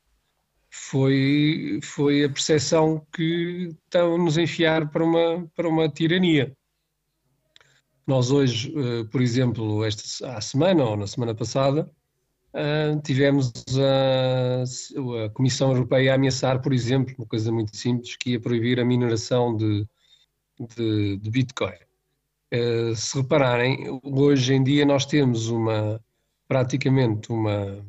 [0.74, 6.56] foi, foi a percepção que estão-nos a enfiar para uma, para uma tirania.
[8.06, 11.90] Nós hoje, eh, por exemplo, esta a semana ou na semana passada,
[12.54, 14.62] eh, tivemos a,
[15.26, 18.84] a, Comissão Europeia a ameaçar, por exemplo, uma coisa muito simples, que ia proibir a
[18.84, 19.86] mineração de,
[20.76, 21.76] de, de Bitcoin.
[22.50, 26.00] Eh, se repararem, hoje em dia nós temos uma
[26.48, 27.84] praticamente uma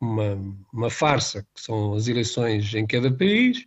[0.00, 0.38] uma,
[0.72, 3.64] uma farsa, que são as eleições em cada país,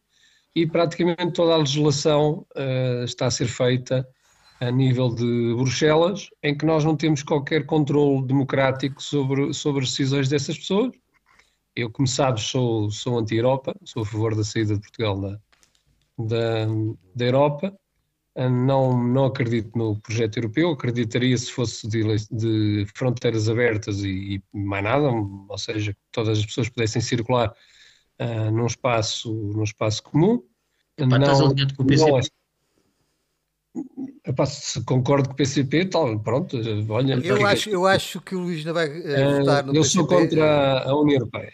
[0.56, 4.08] e praticamente toda a legislação uh, está a ser feita
[4.60, 9.90] a nível de Bruxelas, em que nós não temos qualquer controle democrático sobre, sobre as
[9.90, 10.94] decisões dessas pessoas.
[11.76, 15.40] Eu, como sabes, sou, sou anti-Europa, sou a favor da saída de Portugal da,
[16.20, 16.66] da,
[17.16, 17.76] da Europa,
[18.36, 24.58] não, não acredito no projeto europeu, acreditaria se fosse de, de fronteiras abertas e, e,
[24.58, 27.54] mais nada, ou seja, que todas as pessoas pudessem circular
[28.20, 30.44] uh, num, espaço, num espaço comum.
[30.98, 32.28] Epá, não, estás alinhado com o PCP?
[34.26, 36.58] É, epá, se concordo com o PCP, tal, pronto,
[36.90, 37.14] olha...
[37.16, 39.84] Eu acho, eu acho que o Luís ainda vai uh, votar no eu PCP.
[39.84, 41.54] Eu sou contra a União Europeia.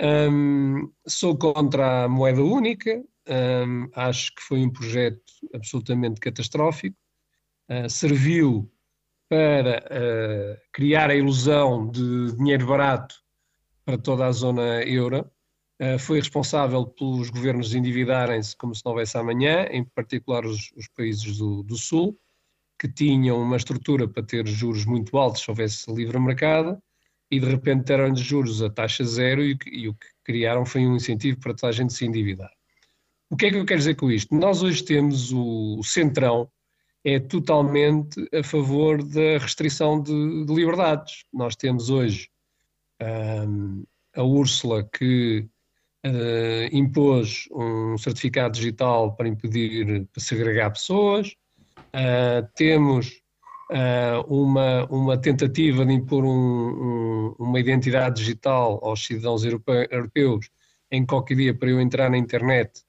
[0.00, 5.22] Um, sou contra a moeda única, um, acho que foi um projeto
[5.54, 6.96] absolutamente catastrófico.
[7.68, 8.70] Uh, serviu
[9.28, 13.16] para uh, criar a ilusão de dinheiro barato
[13.84, 15.30] para toda a zona euro.
[15.80, 20.86] Uh, foi responsável pelos governos endividarem-se como se não houvesse amanhã, em particular os, os
[20.88, 22.18] países do, do, Sul,
[22.78, 26.80] que tinham uma estrutura para ter juros muito altos se houvesse livre mercado,
[27.30, 30.94] e de repente deram-lhes juros a taxa zero e, e o que criaram foi um
[30.94, 32.53] incentivo para toda a gente se endividar.
[33.34, 34.32] O que é que eu quero dizer com isto?
[34.32, 36.48] Nós hoje temos o, centrão,
[37.04, 41.24] é totalmente a favor da restrição de, de liberdades.
[41.32, 42.28] Nós temos hoje
[43.02, 43.82] um,
[44.14, 45.48] a Úrsula que
[46.06, 51.34] uh, impôs um certificado digital para impedir, para segregar pessoas,
[51.76, 53.20] uh, temos
[53.72, 60.48] uh, uma, uma tentativa de impor um, um, uma identidade digital aos cidadãos europeus
[60.88, 62.83] em qualquer dia para eu entrar na internet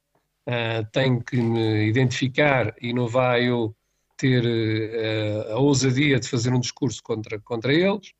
[0.91, 3.75] tenho que me identificar e não vai eu
[4.17, 8.13] ter uh, a ousadia de fazer um discurso contra, contra eles.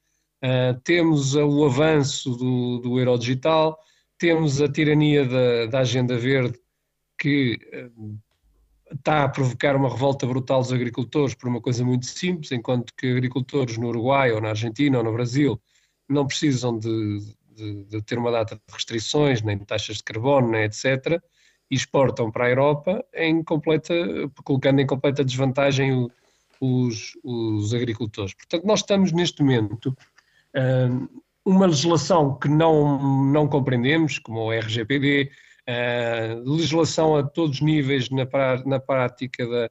[0.44, 3.80] Uh, temos o avanço do, do euro digital,
[4.18, 6.60] temos a tirania da, da agenda verde
[7.18, 8.20] que uh,
[8.94, 13.08] está a provocar uma revolta brutal dos agricultores por uma coisa muito simples, enquanto que
[13.08, 15.60] agricultores no Uruguai ou na Argentina ou no Brasil
[16.08, 17.20] não precisam de,
[17.56, 21.20] de, de ter uma data de restrições, nem de taxas de carbono, nem etc
[21.70, 23.94] e exportam para a Europa em completa,
[24.44, 26.08] colocando em completa desvantagem
[26.60, 28.34] os, os agricultores.
[28.34, 29.96] Portanto, nós estamos neste momento
[30.56, 31.08] hum,
[31.44, 35.32] uma legislação que não, não compreendemos, como o RGPD,
[35.68, 38.26] hum, legislação a todos os níveis na,
[38.66, 39.70] na prática da,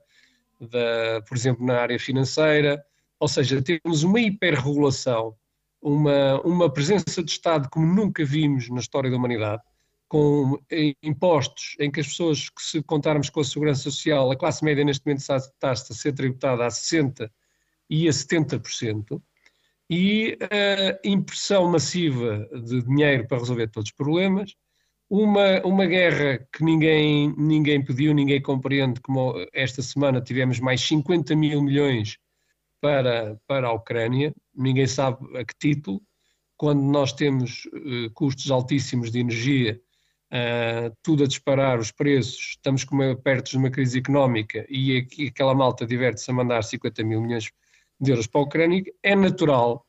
[0.61, 2.85] da, por exemplo, na área financeira,
[3.19, 5.35] ou seja, temos uma hiperregulação,
[5.81, 9.63] uma, uma presença de Estado como nunca vimos na história da humanidade,
[10.09, 10.59] com
[11.03, 14.85] impostos em que as pessoas, que se contarmos com a segurança social, a classe média
[14.85, 15.37] neste momento está,
[15.71, 17.31] a ser tributada a 60%
[17.91, 19.21] e a 70%,
[19.91, 24.55] e a impressão massiva de dinheiro para resolver todos os problemas,
[25.09, 31.37] uma, uma guerra que ninguém, ninguém pediu, ninguém compreende, como esta semana tivemos mais 50
[31.37, 32.19] mil milhões
[32.81, 36.03] para, para a Ucrânia, ninguém sabe a que título,
[36.57, 39.81] quando nós temos uh, custos altíssimos de energia
[40.33, 45.29] uh, tudo a disparar, os preços, estamos uma, perto de uma crise económica e aqui,
[45.29, 47.51] aquela malta diverte-se a mandar 50 mil milhões
[48.01, 49.87] de euros para a Ucrânia, é natural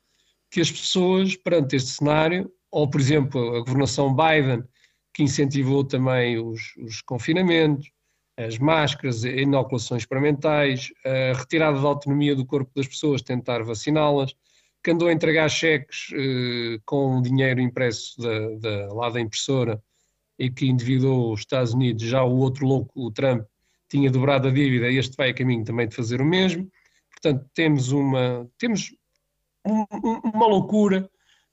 [0.52, 4.64] que as pessoas, perante este cenário, ou por exemplo a governação Biden,
[5.14, 7.90] que incentivou também os, os confinamentos,
[8.38, 14.36] as máscaras, inoculações experimentais, a retirada da autonomia do corpo das pessoas, tentar vaciná-las,
[14.84, 19.82] que andou a entregar cheques eh, com dinheiro impresso da, da, lá da impressora
[20.38, 23.46] e que endividou os Estados Unidos, já o outro louco, o Trump,
[23.90, 26.70] tinha dobrado a dívida, este vai a caminho também de fazer o mesmo.
[27.12, 28.94] Portanto, temos uma, temos
[29.66, 29.86] um,
[30.34, 31.10] uma loucura,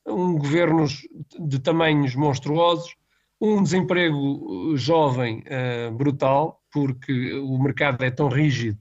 [0.06, 1.06] um governos
[1.38, 2.94] de tamanhos monstruosos,
[3.40, 8.78] um desemprego jovem uh, brutal, porque o mercado é tão rígido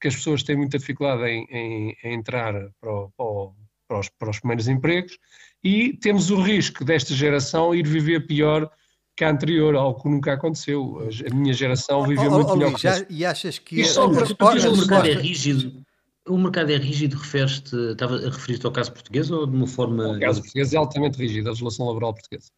[0.00, 3.54] que as pessoas têm muita dificuldade em, em, em entrar para, o,
[3.88, 5.18] para, os, para os primeiros empregos,
[5.62, 8.70] e temos o risco desta geração ir viver pior
[9.16, 11.08] que a anterior, algo que nunca aconteceu.
[11.30, 13.84] A minha geração viveu oh, muito oh, melhor Luís, que já, E achas que e
[13.84, 15.82] só para, o mercado é rígido?
[16.26, 20.16] O mercado é rígido, refere-te, estava a referir-te ao caso português ou de uma forma.
[20.16, 22.48] O caso português é altamente rígido, a legislação laboral portuguesa.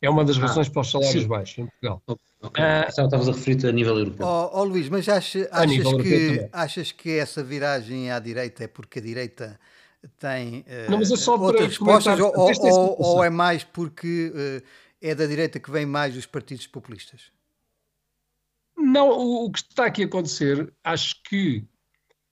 [0.00, 1.28] É uma das ah, razões para os salários sim.
[1.28, 2.02] baixos em Portugal.
[2.40, 2.64] Okay.
[2.64, 4.24] Ah, estavas a referir-te a nível europeu.
[4.24, 8.68] Ó oh, oh, Luís, mas achas, achas, que, achas que essa viragem à direita é
[8.68, 9.58] porque a direita
[10.20, 14.62] tem uh, Não, mas é só outras respostas ou, ou, ou, é mais porque uh,
[15.00, 17.32] é da direita que vem mais os partidos populistas?
[18.76, 21.66] Não, o, que está aqui a acontecer, acho que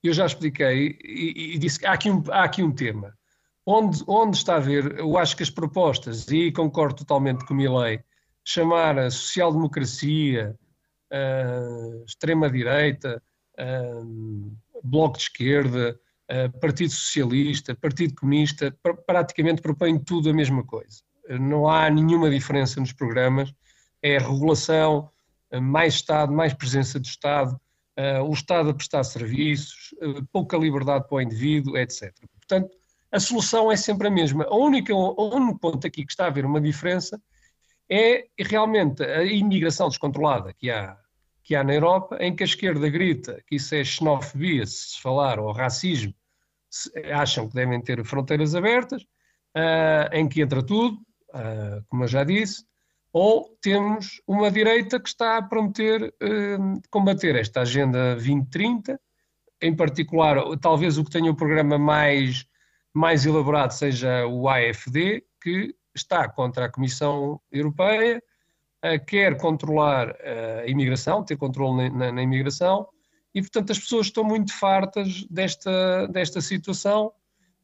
[0.02, 3.16] eu já expliquei e, e disse que há aqui, um, há aqui um tema.
[3.64, 7.56] Onde, onde está a ver, eu acho que as propostas, e concordo totalmente com o
[7.56, 8.00] Milley,
[8.44, 10.56] chamar a social-democracia,
[12.06, 13.20] extrema-direita,
[14.84, 15.98] bloco de esquerda,
[16.60, 22.92] Partido Socialista, Partido Comunista, praticamente propõem tudo a mesma coisa não há nenhuma diferença nos
[22.92, 23.52] programas,
[24.02, 25.10] é regulação,
[25.50, 27.58] eh, mais Estado, mais presença do Estado,
[27.98, 32.12] uh, o Estado a prestar serviços, uh, pouca liberdade para o indivíduo, etc.
[32.38, 32.76] Portanto,
[33.10, 34.46] a solução é sempre a mesma.
[34.50, 37.20] O único ponto aqui que está a haver uma diferença
[37.88, 40.96] é realmente a imigração descontrolada que há,
[41.42, 45.38] que há na Europa, em que a esquerda grita que isso é xenofobia, se falar,
[45.38, 46.12] ou racismo,
[47.14, 49.06] acham que devem ter fronteiras abertas,
[50.12, 50.98] em que entra tudo,
[51.34, 52.64] uh, como eu já disse,
[53.12, 59.00] ou temos uma direita que está a prometer uh, combater esta Agenda 2030,
[59.62, 62.46] em particular, talvez o que tenha um programa mais,
[62.92, 68.22] mais elaborado seja o AFD, que está contra a Comissão Europeia,
[69.06, 70.14] quer controlar
[70.60, 72.86] a imigração, ter controle na, na imigração,
[73.36, 77.12] e, portanto, as pessoas estão muito fartas desta, desta situação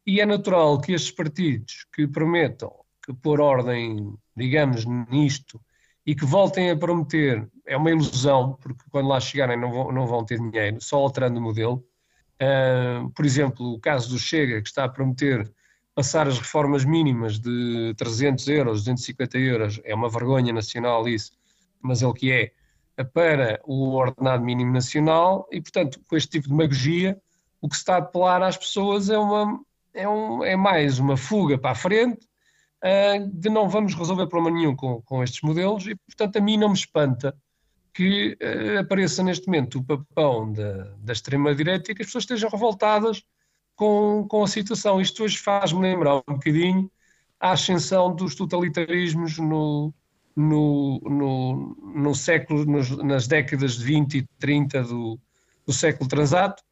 [0.06, 2.70] e é natural que estes partidos que prometam
[3.04, 5.60] que pôr ordem, digamos, nisto
[6.06, 10.06] e que voltem a prometer, é uma ilusão, porque quando lá chegarem não vão, não
[10.06, 11.84] vão ter dinheiro, só alterando o modelo.
[12.40, 15.50] Uh, por exemplo, o caso do Chega, que está a prometer
[15.94, 21.32] passar as reformas mínimas de 300 euros, 250 euros, é uma vergonha nacional isso,
[21.80, 22.52] mas é o que é
[23.04, 27.20] para o ordenado mínimo nacional e, portanto, com este tipo de demagogia,
[27.60, 29.60] o que se está a apelar às pessoas é, uma,
[29.94, 32.26] é, um, é mais uma fuga para a frente
[33.32, 36.68] de não vamos resolver problema nenhum com, com estes modelos e, portanto, a mim não
[36.68, 37.36] me espanta
[37.94, 42.50] que uh, apareça neste momento o papão da, da extrema-direita e que as pessoas estejam
[42.50, 43.22] revoltadas
[43.76, 45.00] com, com a situação.
[45.00, 46.90] Isto hoje faz-me lembrar um bocadinho
[47.38, 49.92] a ascensão dos totalitarismos no,
[50.34, 55.20] no, no, no século, nos, nas décadas de 20 e 30 do,
[55.66, 56.62] do século transato.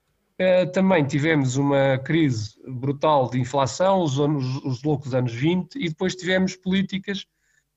[0.40, 5.90] Uh, também tivemos uma crise brutal de inflação, os, anos, os loucos anos 20, e
[5.90, 7.26] depois tivemos políticas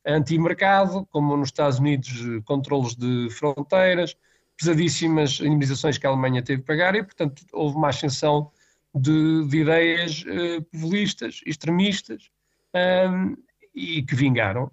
[0.06, 2.10] anti-mercado, como nos Estados Unidos,
[2.45, 4.15] controlos de fronteiras,
[4.58, 8.49] pesadíssimas indemnizações que a Alemanha teve que pagar, e, portanto, houve uma ascensão
[8.95, 12.30] de, de ideias uh, populistas, extremistas,
[12.73, 13.36] um,
[13.76, 14.71] e que vingaram.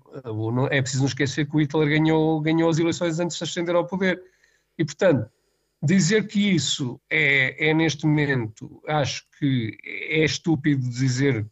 [0.71, 3.87] É preciso não esquecer que o Hitler ganhou, ganhou as eleições antes de ascender ao
[3.87, 4.23] poder.
[4.79, 5.31] E, portanto,
[5.83, 11.47] dizer que isso é, é neste momento, acho que é estúpido dizer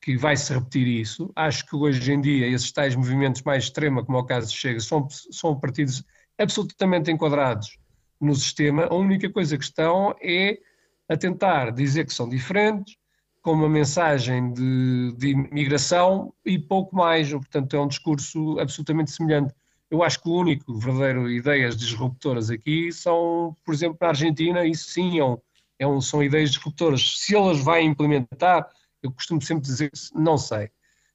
[0.00, 1.32] que vai se repetir isso.
[1.34, 4.56] Acho que hoje em dia esses tais movimentos mais extrema, como é o caso de
[4.56, 6.04] Chega, são, são partidos
[6.38, 7.78] absolutamente enquadrados
[8.20, 8.84] no sistema.
[8.84, 10.58] A única coisa que estão é
[11.08, 12.96] a tentar dizer que são diferentes,
[13.40, 17.30] com uma mensagem de, de imigração e pouco mais.
[17.30, 19.54] Portanto, é um discurso absolutamente semelhante.
[19.94, 24.90] Eu acho que o único verdadeiro ideias disruptoras aqui são, por exemplo, na Argentina, isso
[24.90, 25.38] sim é um,
[25.78, 27.18] é um, são ideias disruptoras.
[27.18, 28.68] Se elas vai implementar,
[29.00, 30.68] eu costumo sempre dizer não sei.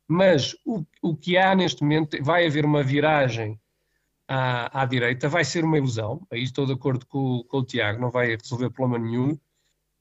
[0.08, 3.60] Mas o, o que há neste momento, vai haver uma viragem
[4.26, 6.26] à, à direita, vai ser uma ilusão.
[6.32, 9.32] Aí estou de acordo com, com o Tiago, não vai resolver problema nenhum.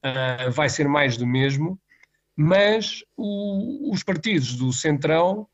[0.04, 1.80] Uh, vai ser mais do mesmo
[2.40, 5.48] mas o, os partidos do Centrão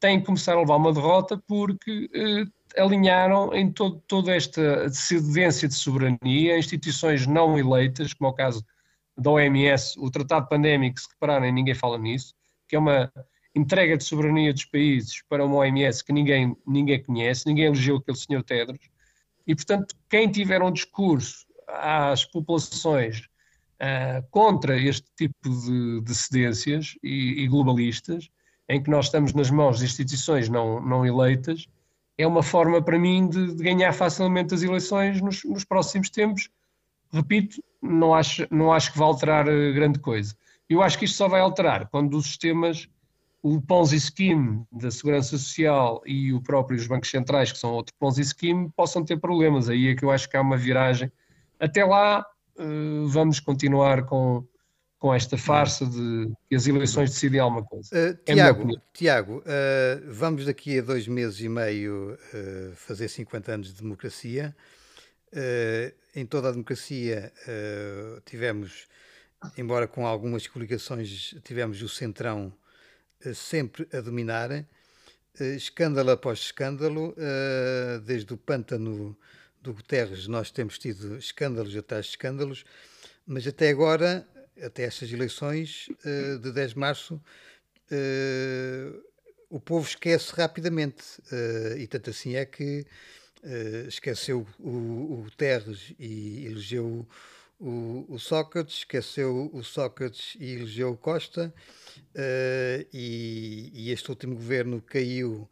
[0.00, 5.68] têm que começar a levar uma derrota porque uh, alinharam em todo, toda esta cedência
[5.68, 8.64] de soberania, instituições não eleitas, como é o caso
[9.16, 12.34] da OMS, o Tratado Pandémico, se repararem, ninguém fala nisso,
[12.68, 13.12] que é uma
[13.54, 18.16] entrega de soberania dos países para uma OMS que ninguém, ninguém conhece, ninguém elegeu aquele
[18.16, 18.90] senhor Tedros,
[19.46, 26.96] e portanto quem tiver um discurso às populações uh, contra este tipo de, de cedências
[27.02, 28.28] e, e, globalistas,
[28.68, 31.66] em que nós estamos nas mãos de instituições não, não eleitas,
[32.16, 36.48] é uma forma para mim de, de ganhar facilmente as eleições nos, nos, próximos tempos.
[37.12, 40.34] Repito, não acho, não acho que vai alterar eh, grande coisa.
[40.68, 42.88] Eu acho que isto só vai alterar quando os sistemas,
[43.42, 47.94] o Ponzi Scheme da Segurança Social e o próprio os bancos centrais, que são outro
[47.98, 49.68] Ponzi Scheme, possam ter problemas.
[49.68, 51.12] Aí é que eu acho que há uma viragem.
[51.60, 52.24] Até lá,
[52.58, 54.46] eh, vamos continuar com,
[55.04, 57.90] com esta farsa de que as eleições decidem alguma coisa.
[57.92, 59.42] Uh, Tiago, é Tiago uh,
[60.08, 64.56] vamos daqui a dois meses e meio uh, fazer 50 anos de democracia.
[66.16, 67.30] em toda a democracia
[68.24, 68.88] tivemos,
[69.58, 72.50] embora com algumas coligações, tivemos o centrão
[73.34, 74.64] sempre a dominar.
[75.38, 77.14] escândalo após escândalo,
[78.06, 79.14] desde o pântano
[79.60, 82.64] do Guterres nós temos tido escândalos atrás de escândalos,
[83.26, 84.26] mas até agora,
[84.62, 89.04] até estas eleições uh, de 10 de março, uh,
[89.50, 91.20] o povo esquece rapidamente.
[91.32, 92.86] Uh, e tanto assim é que
[93.86, 97.06] esqueceu o, o Guterres e elegeu
[97.60, 101.52] o, o, Sócrates, esqueceu o Sócrates e elegeu o Costa,
[102.90, 105.46] e, e este último governo caiu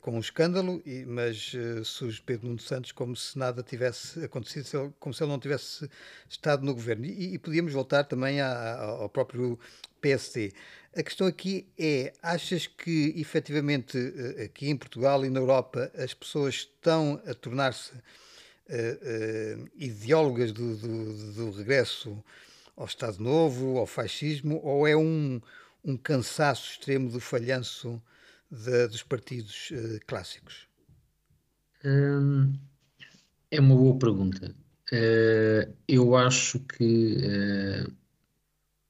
[0.00, 5.14] com um escândalo, mas uh, surge Pedro Nuno Santos como se nada tivesse acontecido, como
[5.14, 5.88] se ele não tivesse
[6.28, 7.04] estado no governo.
[7.04, 9.58] E, e podíamos voltar também ao próprio
[10.00, 10.52] PSD.
[10.96, 16.14] A questão aqui é: achas que efetivamente eh, aqui em Portugal e na Europa as
[16.14, 22.22] pessoas estão a tornar-se uh, ideólogas do, do, do, regresso
[22.76, 25.40] ao Estado Novo, ao fascismo, ou é um,
[25.84, 28.00] um cansaço extremo do falhanço
[28.54, 30.68] de, dos partidos uh, clássicos?
[31.84, 32.54] Hum,
[33.50, 34.54] é uma boa pergunta.
[34.92, 37.92] Uh, eu acho que uh,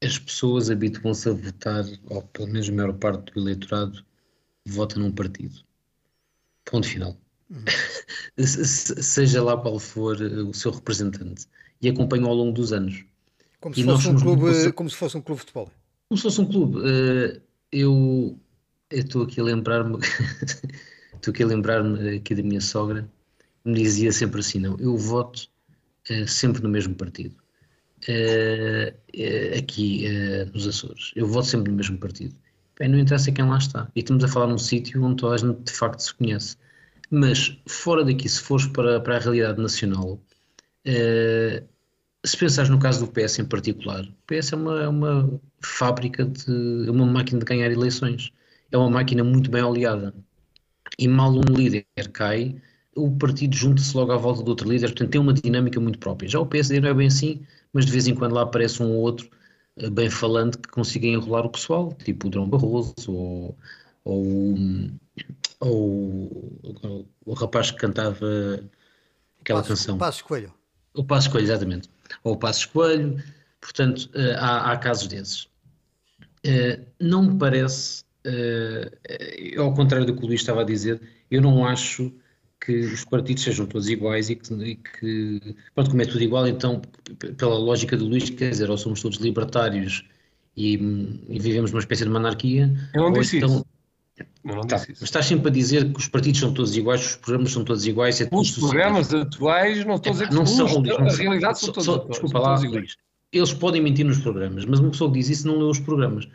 [0.02, 4.04] as pessoas habituam-se a votar, ou pelo menos a maior parte do eleitorado
[4.66, 5.60] vota num partido.
[6.64, 7.16] Ponto final.
[7.50, 7.64] Uhum.
[8.46, 11.46] Seja lá qual for o seu representante.
[11.80, 13.04] E acompanham ao longo dos anos.
[13.60, 15.72] Como se, fosse um, clube, como se fosse um clube de futebol.
[16.08, 16.78] Como se fosse um clube.
[16.78, 17.40] Uh,
[17.72, 18.38] eu
[19.01, 19.99] estou aqui a lembrar-me
[21.14, 23.09] estou aqui a lembrar-me aqui da minha sogra
[23.64, 25.49] me dizia sempre assim, não, eu voto
[26.11, 27.34] uh, sempre no mesmo partido.
[28.07, 30.07] Uh, uh, aqui
[30.53, 31.12] nos Açores.
[31.16, 32.34] Eu voto sempre no mesmo partido.
[32.78, 33.90] Bem, não interessa quem lá está.
[33.95, 36.57] E estamos a falar num sítio onde toda a gente de facto se conhece.
[37.11, 40.20] Mas fora daqui, se fores para, para a realidade nacional,
[42.24, 46.24] se pensares no caso do PS em particular, o PS é uma, é uma fábrica
[46.24, 46.86] de.
[46.86, 48.32] é uma máquina de ganhar eleições.
[48.75, 50.12] É uma máquina muito bem oleada.
[50.99, 52.61] E mal um líder cai,
[52.97, 56.29] o partido junta-se logo à volta do outro líder, portanto tem uma dinâmica muito própria.
[56.29, 58.91] Já o PSD não é bem assim, mas de vez em quando lá aparece um
[58.91, 59.31] ou outro
[59.77, 63.57] eh, bem falante que consiga enrolar o pessoal, tipo o Drão Barroso ou,
[64.05, 64.57] ou,
[65.61, 68.27] ou, o rapaz que cantava
[69.41, 69.95] aquela Passo, canção.
[69.95, 70.53] O Passo Coelho.
[70.95, 71.89] O Passo Coelho, exatamente.
[72.25, 73.22] Ou o Passo Coelho,
[73.61, 75.49] portanto eh, há, há casos desses.
[76.43, 78.03] Eh, não me parece,
[79.59, 81.01] ao contrário do que o Luís estava a dizer,
[81.31, 82.12] eu não acho
[82.64, 86.49] que os partidos sejam todos iguais e que, e que pronto, como é tudo igual,
[86.49, 86.81] então,
[87.37, 90.09] pela lógica do Luís, quer dizer, ou somos todos libertários
[90.57, 90.75] e,
[91.29, 92.72] e vivemos numa espécie de monarquia.
[92.95, 93.66] Eu não disse então, isso.
[94.45, 94.77] Não tá.
[94.77, 97.87] Mas estás sempre a dizer que os partidos são todos iguais, os programas são todos
[97.87, 98.20] iguais.
[98.20, 101.72] É os programas atuais não estão a dizer que não são, não, a realidade são
[101.72, 102.09] todos iguais.
[102.09, 102.97] Desculpa lá, Luís.
[103.35, 106.28] Eles podem mentir nos programas, mas uma pessoa que diz isso não lê os programas.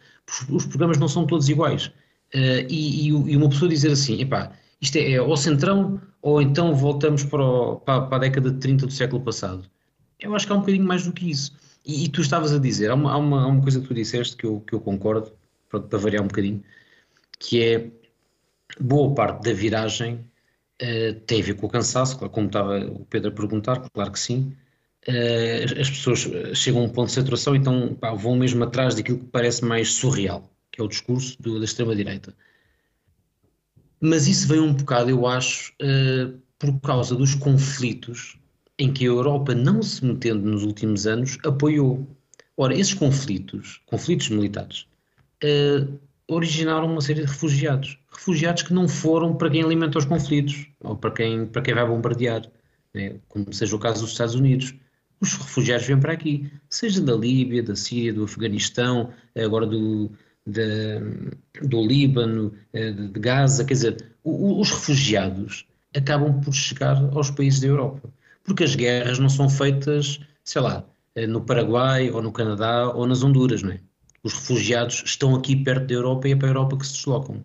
[0.50, 1.88] Os, programas não são todos iguais.
[2.36, 6.42] Uh, e, e, e, uma pessoa dizer assim, epá, isto é, é ou centrão ou
[6.42, 9.64] então voltamos para, o, para, para, a década de 30 do século passado.
[10.20, 11.56] Eu acho que há um bocadinho mais do que isso.
[11.86, 13.94] E, e tu estavas a dizer, há uma, há, uma, há uma, coisa que tu
[13.94, 15.32] disseste que eu, que eu concordo,
[15.70, 16.62] pronto, para variar um bocadinho,
[17.40, 17.90] que é
[18.80, 20.16] boa parte da viragem
[20.82, 24.20] uh, tem a ver com o cansaço, como estava o Pedro a perguntar, claro que
[24.20, 24.54] sim.
[25.08, 29.28] Uh, as pessoas chegam a um ponto de saturação, então vão mesmo atrás daquilo que
[29.28, 32.36] parece mais surreal, que é o discurso do, da extrema-direita.
[34.02, 38.38] Mas isso vem um bocado, eu acho, uh, por causa dos conflitos
[38.78, 42.08] em que a Europa, não se metendo nos últimos anos, apoiou.
[42.56, 44.86] Ora, esses conflitos, conflitos militares,
[46.30, 48.00] originaram uma série de refugiados.
[48.12, 51.86] Refugiados que não foram para quem alimenta os conflitos, ou para quem, para quem vai
[51.86, 52.50] bombardear,
[52.94, 53.16] né?
[53.28, 54.74] como seja o caso dos Estados Unidos.
[55.22, 60.10] Os refugiados vêm para aqui, seja da Líbia, da Síria, do Afeganistão, agora do,
[60.46, 61.00] de,
[61.62, 65.66] do Líbano, eh, de Gaza, quer dizer, os refugiados
[65.96, 68.10] acabam por chegar aos países da Europa,
[68.44, 73.06] porque as guerras não são feitas, sei lá, eh, no Paraguai ou no Canadá ou
[73.06, 73.80] nas Honduras, não é?
[74.24, 77.44] Os refugiados estão aqui perto da Europa e é para a Europa que se deslocam.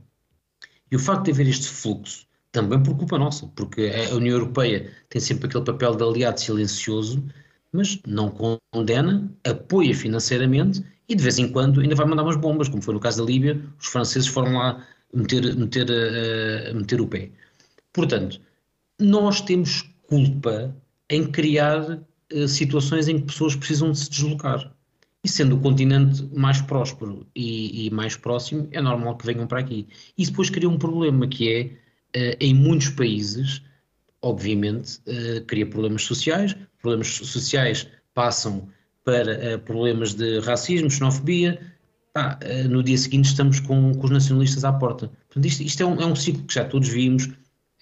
[0.90, 4.90] E o facto de haver este fluxo, também por culpa nossa, porque a União Europeia
[5.08, 7.24] tem sempre aquele papel de aliado silencioso,
[7.74, 8.30] mas não
[8.70, 12.94] condena, apoia financeiramente e de vez em quando ainda vai mandar umas bombas, como foi
[12.94, 17.30] no caso da Líbia, os franceses foram lá meter, meter, uh, meter o pé.
[17.92, 18.40] Portanto,
[19.00, 20.74] nós temos culpa
[21.10, 21.98] em criar
[22.32, 24.72] uh, situações em que pessoas precisam de se deslocar.
[25.24, 29.58] E sendo o continente mais próspero e, e, mais próximo, é normal que venham para
[29.58, 29.88] aqui.
[30.16, 31.50] Isso depois cria um problema que
[32.14, 33.62] é, uh, em muitos países,
[34.24, 35.00] obviamente,
[35.46, 36.56] cria problemas sociais.
[36.80, 38.68] Problemas sociais passam
[39.04, 41.60] para uh, problemas de racismo, xenofobia,
[42.14, 45.08] ah, uh, no dia seguinte estamos com, com, os nacionalistas à porta.
[45.28, 47.28] Portanto, isto, isto é, um, é, um, ciclo que já todos vimos,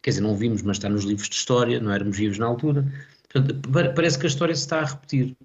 [0.03, 2.85] quer dizer, não vimos, mas está nos livros de história, não éramos vivos na altura.
[3.29, 5.37] Portanto, parece que a história se está a repetir.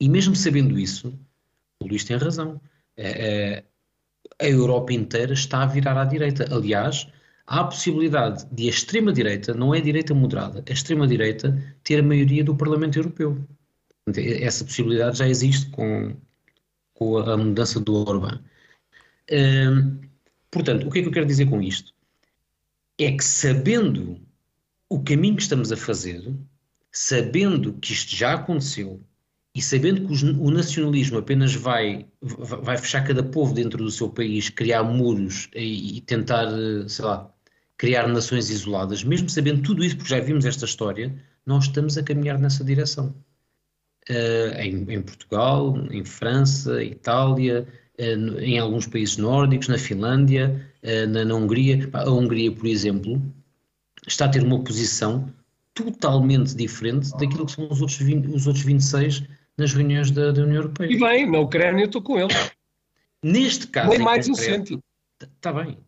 [0.00, 1.12] E mesmo sabendo isso,
[1.80, 2.60] o Luís tem razão.
[2.98, 3.62] Uh,
[4.38, 6.48] a Europa inteira está a virar à direita.
[6.52, 7.06] Aliás,
[7.52, 12.02] há a possibilidade de a extrema-direita, não é a direita moderada, a extrema-direita ter a
[12.02, 13.46] maioria do Parlamento Europeu.
[14.16, 16.16] Essa possibilidade já existe com,
[16.94, 18.40] com a mudança do Orbán.
[19.30, 20.00] Hum,
[20.50, 21.92] portanto, o que é que eu quero dizer com isto?
[22.98, 24.18] É que sabendo
[24.88, 26.34] o caminho que estamos a fazer,
[26.90, 28.98] sabendo que isto já aconteceu
[29.54, 34.48] e sabendo que o nacionalismo apenas vai, vai fechar cada povo dentro do seu país,
[34.48, 36.48] criar muros e, e tentar,
[36.88, 37.31] sei lá,
[37.82, 41.12] criar nações isoladas, mesmo sabendo tudo isso, porque já vimos esta história,
[41.44, 43.12] nós estamos a caminhar nessa direção.
[44.08, 47.66] Uh, em, em, Portugal, em França, Itália,
[47.98, 51.90] uh, em alguns países nórdicos, na Finlândia, uh, na, na, Hungria.
[51.92, 53.20] A Hungria, por exemplo,
[54.06, 55.28] está a ter uma posição
[55.74, 59.24] totalmente diferente daquilo que são os outros, 20, os outros 26
[59.58, 60.88] nas reuniões da, da, União Europeia.
[60.88, 62.32] E bem, na Ucrânia estou com ele.
[63.24, 63.90] Neste caso.
[63.90, 64.80] Nem mais um cêntimo.
[65.20, 65.78] Está bem,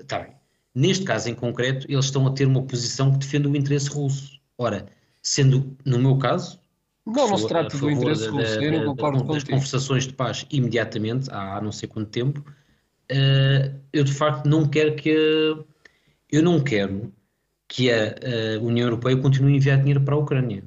[0.00, 0.41] está bem.
[0.74, 4.40] Neste caso em concreto, eles estão a ter uma posição que defende o interesse russo.
[4.56, 4.86] Ora,
[5.22, 6.58] sendo, no meu caso,
[7.04, 10.46] não, não se trata do interesse russo, eu não concordo com Das conversações de paz
[10.50, 15.64] imediatamente, há, há não sei quanto tempo, uh, eu de facto não quero que a,
[16.30, 17.12] eu não quero
[17.68, 20.64] que a, a, União Europeia continue a enviar dinheiro para a Ucrânia,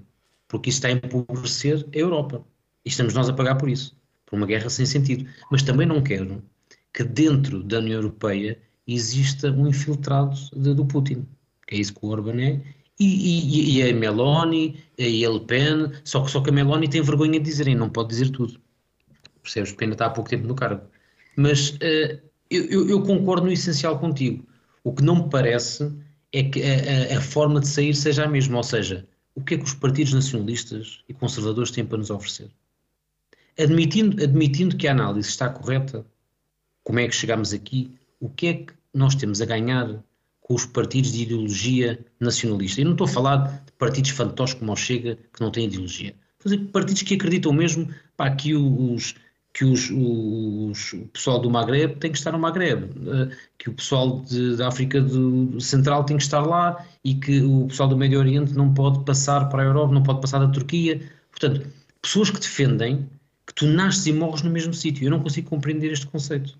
[0.47, 2.45] porque isso está a empobrecer a Europa.
[2.83, 5.27] E estamos nós a pagar por isso, por uma guerra sem sentido.
[5.51, 6.43] Mas também não quero
[6.93, 11.25] que dentro da União Europeia exista um infiltrado de, do Putin,
[11.71, 12.61] é isso que o Orban é,
[12.99, 16.87] e, e, e, a Meloni e a Le Pen, só que, só que a Meloni
[16.87, 18.59] tem vergonha de dizerem, não pode dizer tudo.
[19.41, 19.71] Percebes?
[19.71, 20.81] Porque ainda está há pouco tempo no cargo.
[21.35, 24.45] Mas uh, eu, eu, concordo no essencial contigo.
[24.83, 25.91] O que não me parece
[26.31, 29.55] é que a, a, a, forma de sair seja a mesma, ou seja, o que
[29.55, 32.49] é que os partidos nacionalistas e conservadores têm para nos oferecer?
[33.59, 36.05] Admitindo, admitindo que a análise está correta,
[36.83, 40.03] como é que chegamos aqui, o que é que nós temos a ganhar
[40.41, 42.79] com os partidos de ideologia nacionalista.
[42.79, 46.15] E não estou a falar de partidos fantoches como o Chega, que não têm ideologia.
[46.37, 49.15] Estou a dizer partidos que acreditam mesmo pá, que, os,
[49.51, 53.73] que os, os, o pessoal do Magreb tem que estar no Magreb, eh, que o
[53.73, 57.97] pessoal de, da África do, Central tem que estar lá e que o pessoal do
[57.97, 61.01] Médio Oriente não pode passar para a Europa, não pode passar da Turquia.
[61.31, 61.67] Portanto,
[62.03, 63.09] pessoas que defendem
[63.47, 65.05] que tu nasces e morres no mesmo sítio.
[65.05, 66.57] Eu não consigo compreender este conceito.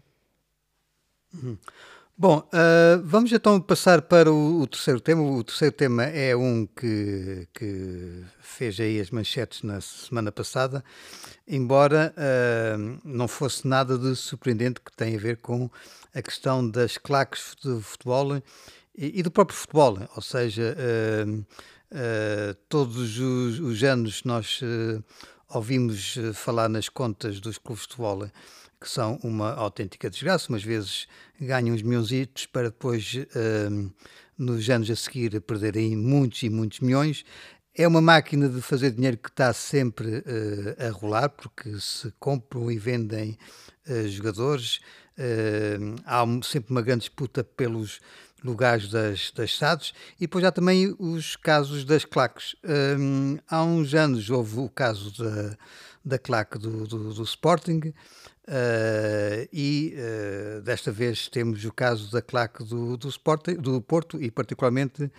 [2.18, 5.22] Bom, uh, vamos então passar para o, o, terceiro tema.
[5.22, 10.82] O terceiro tema é um que, que fez aí as manchetes na semana passada,
[11.46, 15.70] embora uh, não fosse nada de surpreendente que tem a ver com
[16.14, 23.20] a questão das claques de futebol e, e do próprio futebol, ou seja, uh, todos
[23.20, 24.62] os, os, anos nós
[25.50, 28.26] ouvimos falar nas contas dos clubes de futebol
[28.86, 31.08] que são uma autêntica desgraça, umas vezes
[31.42, 33.92] ganham uns milhões para depois, uh,
[34.38, 37.26] nos anos a seguir, perderem muitos e muitos milhões.
[37.74, 42.72] É uma máquina de fazer dinheiro que está sempre uh, a rolar, porque se compram
[42.72, 43.40] e vendem
[43.90, 44.80] uh, jogadores,
[45.18, 48.00] uh, há sempre uma grande disputa pelos
[48.44, 52.56] lugares das, das SADs e depois há também os casos das claques.
[53.50, 55.58] há uns anos houve o caso da,
[56.06, 57.92] da claque do, do, do Sporting,
[58.48, 64.22] Uh, e uh, desta vez temos o caso da claque do, do, Sport, do Porto
[64.22, 65.12] e particularmente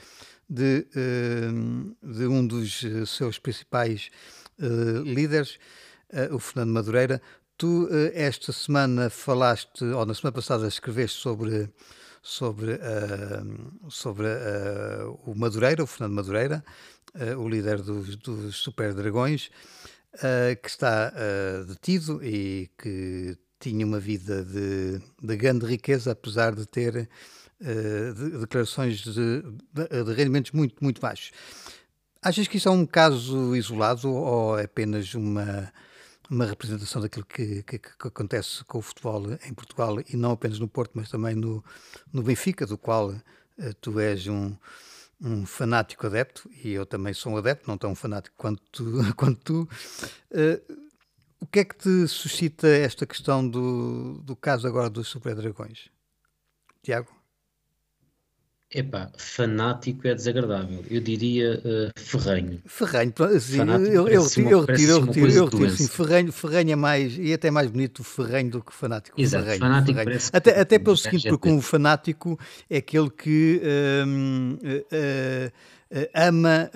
[0.48, 4.10] de, uh, de um dos seus principais
[5.04, 5.58] líderes,
[6.30, 7.20] o Fernando Madureira.
[7.58, 11.68] Tu esta semana falaste, ou na semana passada escreveste sobre,
[12.22, 12.78] sobre,
[13.90, 14.28] sobre
[15.26, 16.64] o Madureira, o Fernando Madureira,
[17.38, 19.50] o líder dos, dos Super Dragões
[20.16, 26.54] uh, que está uh, detido e que tinha uma vida de, de grande riqueza, apesar
[26.54, 27.08] de ter
[27.60, 31.32] uh, de, declarações de, de, rendimentos muito, muito baixos.
[32.22, 35.72] Achas que isso é um caso isolado ou é apenas uma,
[36.28, 40.58] uma representação daquilo que, que, que, acontece com o futebol em Portugal e não apenas
[40.58, 41.64] no Porto, mas também no,
[42.12, 44.56] no Benfica, do qual uh, tu és um,
[45.20, 48.84] um fanático adepto, e eu também sou um adepto, não tão fanático quanto tu.
[49.16, 49.68] Quanto tu.
[50.30, 50.86] Uh,
[51.40, 55.90] o que é que te suscita esta questão do, do caso agora dos Super Dragões?
[56.82, 57.15] Tiago?
[58.76, 60.84] Epá, fanático é desagradável.
[60.90, 62.60] Eu diria uh, ferrenho.
[62.66, 66.72] Ferrenho, sim, eu, eu, eu, retiro, eu retiro, eu retiro, eu retiro sim, ferrenho, ferrenho
[66.72, 69.18] é mais, e até mais bonito ferrenho do que fanático.
[69.18, 70.04] Exato, ferrenho, fanático ferrenho.
[70.04, 73.62] parece até, até pelo seguinte, porque um fanático é aquele que
[74.06, 75.48] um, uh,
[75.96, 76.70] uh, ama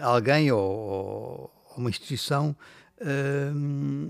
[0.00, 2.56] alguém ou, ou, uma instituição
[3.04, 4.08] hum,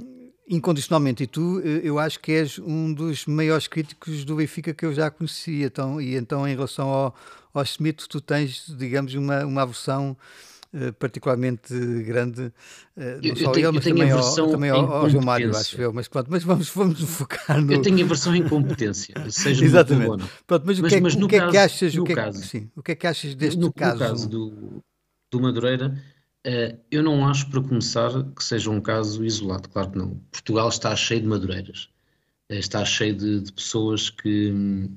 [0.49, 1.25] incondicionalmente.
[1.25, 4.93] E tu, eh, eu acho que és um dos maiores críticos do Benfica que eu
[4.93, 5.67] já conhecia.
[5.67, 7.15] Então, e então, em relação ao,
[7.53, 10.17] ao Smith, tu tens, digamos, uma, uma aversão
[10.75, 11.73] uh, particularmente
[12.03, 12.53] grande, uh,
[13.23, 15.93] não só tenho, ele, mas também, ao, também ao, ao João Mário, acho eu.
[15.93, 17.73] Mas pronto, mas vamos, vamos focar no.
[17.73, 20.11] Eu tenho aversão em incompetência, seja Exatamente.
[20.11, 21.95] no Pronto, mas, mas, o que, é, o que é que achas?
[21.95, 23.95] O que é, sim, o que é que achas deste no, caso?
[23.95, 24.83] No caso do,
[25.31, 25.95] do Madureira
[26.91, 30.21] eu não acho, para começar, que seja um caso isolado, claro que não.
[30.31, 31.89] Portugal está cheio de madureiras,
[32.51, 34.89] uh, está cheio de, de pessoas que,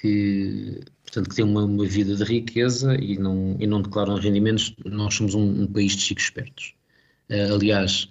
[0.00, 4.74] que portanto, que têm uma, uma, vida de riqueza e não, e não declaram rendimentos,
[4.84, 6.74] nós somos um, um país de chicos espertos.
[7.28, 8.10] Uh, aliás,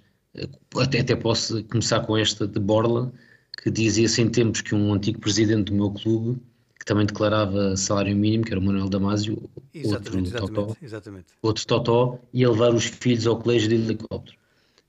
[0.76, 3.12] até, até posso começar com esta de Borla,
[3.62, 6.40] que dizia-se em tempos que um antigo presidente do meu clube,
[6.78, 11.26] que também declarava salário mínimo, que era o Manuel Damasio, outro exatamente, totó, exatamente.
[11.40, 14.36] outro totó, ia levar os filhos ao colégio de helicóptero.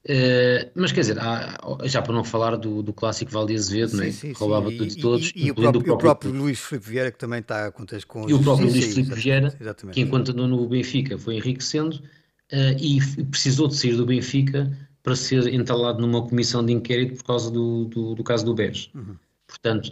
[0.08, 3.98] Uh, mas quer dizer, há, já para não falar do, do clássico Valde Azevedo, sim,
[3.98, 4.12] né?
[4.12, 5.32] sim, roubava tudo de todos.
[5.36, 7.68] E, e, o, próprio, o, próprio, o próprio Luís Filipe Vieira, que também está a
[7.68, 9.96] acontecer com E o próprio Luís Filipe Vieira, exatamente.
[9.96, 14.72] que enquanto andou no Benfica foi enriquecendo uh, e precisou de sair do Benfica
[15.02, 18.92] para ser entalado numa comissão de inquérito por causa do, do, do caso do BES.
[18.94, 19.16] Uhum.
[19.62, 19.92] Portanto,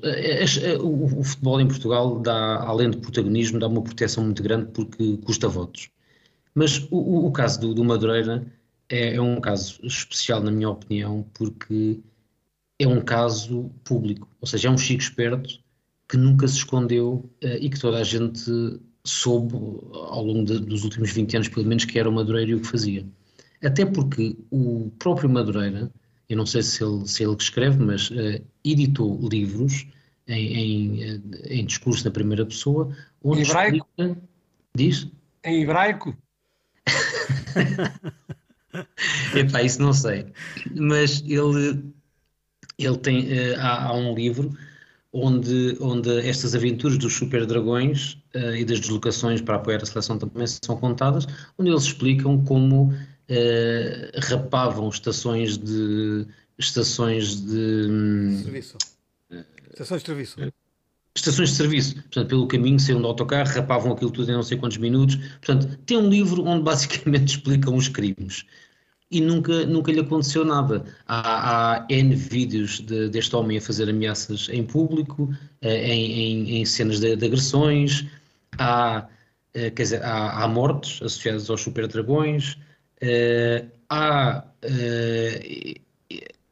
[0.82, 5.18] o, o, futebol em Portugal dá, além de protagonismo, dá uma proteção muito grande porque
[5.18, 5.90] custa votos.
[6.54, 8.46] Mas o, o caso do, do Madureira
[8.90, 12.00] é, é, um caso especial, na minha opinião, porque
[12.78, 15.60] é um caso público, ou seja, é um chico esperto
[16.10, 18.52] que nunca se escondeu e que toda a gente
[19.06, 19.56] soube
[19.94, 22.62] ao longo de, dos últimos 20 anos, pelo menos, que era o Madureira e o
[22.62, 23.06] que fazia.
[23.64, 25.90] Até porque o próprio Madureira,
[26.30, 29.86] eu não sei se ele, se ele que escreve, mas uh, editou livros
[30.28, 32.96] em, em, eh, em, discurso na primeira pessoa.
[33.24, 33.88] Onde em hebraico?
[33.98, 34.22] Explica,
[34.76, 35.08] diz?
[35.44, 36.16] Em hebraico?
[39.36, 40.28] Epá, isso não sei.
[40.74, 41.84] Mas ele,
[42.78, 43.26] ele tem.
[43.26, 44.58] Uh, há, há, um livro
[45.12, 50.18] onde, onde estas aventuras dos super dragões uh, e das deslocações para apoiar a seleção
[50.18, 52.92] também são contadas, onde eles explicam como
[53.34, 56.26] uh, rapavam estações de.
[56.58, 57.88] estações de.
[57.90, 58.78] Hum, serviço.
[59.74, 60.54] Estações de serviço
[61.16, 64.58] estações de serviço, portanto, pelo caminho, saíam do autocarro, rapavam aquilo tudo em não sei
[64.58, 65.16] quantos minutos.
[65.42, 68.46] Portanto, tem um livro onde basicamente explicam os crimes.
[69.12, 70.86] E nunca, nunca lhe aconteceu nada.
[71.08, 75.32] Há, há N vídeos de, deste homem a fazer ameaças em público,
[75.62, 78.08] eh, em, em, em cenas de, de, agressões,
[78.58, 79.08] há,
[79.54, 82.58] eh, quer dizer, há, há mortes associadas aos super dragões,
[83.04, 84.44] eh, há,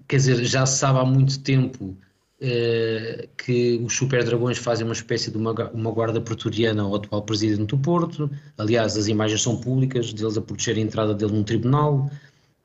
[0.08, 1.98] quer dizer, já se sabe há muito tempo
[2.44, 7.22] eh, que os super dragões fazem uma espécie de uma, uma guarda pretoriana ao atual
[7.22, 8.32] presidente do Porto.
[8.58, 12.10] Aliás, as imagens são públicas, deles a proteger a entrada dele num tribunal.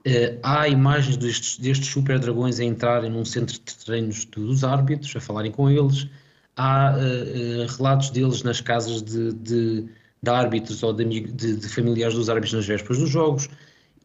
[0.06, 5.14] Uh, há imagens destes, destes super dragões a entrarem num centro de treinos dos árbitros,
[5.14, 6.08] a falarem com eles.
[6.56, 9.84] Há uh, relatos deles nas casas de, de,
[10.22, 13.50] de árbitros ou de, de, familiares dos árbitros nas vésperas dos jogos.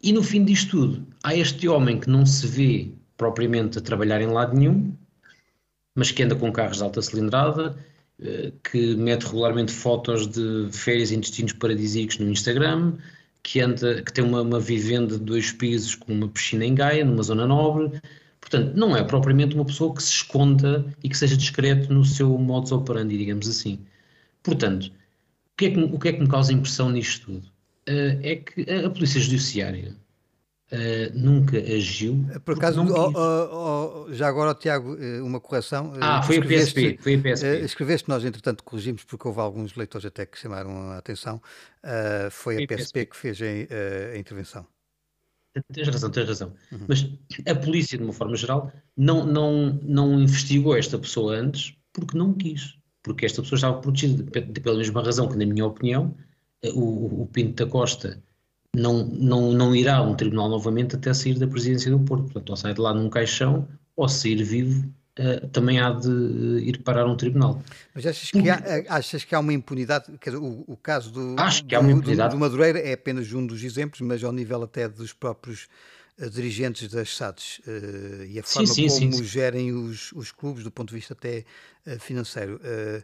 [0.04, 4.20] E no fim disto tudo, há este homem que não se vê propriamente a trabalhar
[4.22, 4.96] em lado nenhum,
[5.94, 7.78] mas que anda com carros de alta cilindrada,
[8.20, 12.98] eh, que mete regularmente fotos de férias em destinos paradisíacos no Instagram,
[13.44, 17.06] que, anda, que tem uma, uma vivenda de dois pisos com uma piscina em Gaia,
[17.06, 18.02] numa zona nobre.
[18.40, 22.36] Portanto, não é propriamente uma pessoa que se esconda e que seja discreto no seu
[22.40, 23.80] modus operandi, digamos assim.
[24.42, 27.51] Portanto, o que é que, o que, é que me causa impressão nisto tudo?
[27.90, 29.96] Uh, é que a, Polícia Judiciária
[30.72, 32.26] Uh, nunca agiu.
[32.46, 35.94] Por acaso, oh, oh, oh, já agora, Tiago, eh, uma correção.
[35.96, 36.98] Eh, ah, foi a PSP.
[36.98, 37.46] Foi a PSP.
[37.46, 41.42] Uh, escreveste, nós entretanto corrigimos, porque houve alguns leitores até que chamaram a atenção.
[41.84, 44.66] Uh, foi, foi a PSP, PSP, que fez a, a, intervenção.
[45.74, 46.54] Tens razão, tens razão.
[46.72, 46.86] Uhum.
[46.88, 47.06] Mas
[47.46, 52.34] a polícia, de uma forma geral, não, não, não investigou esta pessoa antes porque não
[52.34, 52.78] quis.
[53.04, 54.24] Porque esta pessoa estava protegida,
[54.62, 56.16] pela mesma razão que, na minha opinião,
[56.70, 58.22] o, o Pinto da Costa
[58.76, 62.24] não, não, não irá a um tribunal novamente até sair da presidência do Porto.
[62.26, 64.88] Portanto, ou sai de lá num caixão, ou sair vivo,
[65.20, 67.62] uh, também há de uh, ir parar a um tribunal.
[67.94, 70.06] Mas achas que, há, eh, achas que há uma impunidade?
[70.24, 72.30] Dizer, o, o caso do, Acho que há uma impunidade.
[72.30, 75.68] Do, do Madureira é apenas um dos exemplos, mas ao nível até dos próprios
[76.30, 80.64] dirigentes das SADs uh, e a forma sim, sim, como sim, gerem os, os clubes
[80.64, 81.46] do ponto de vista até
[81.88, 82.58] uh, financeiro.
[82.58, 83.04] Uh,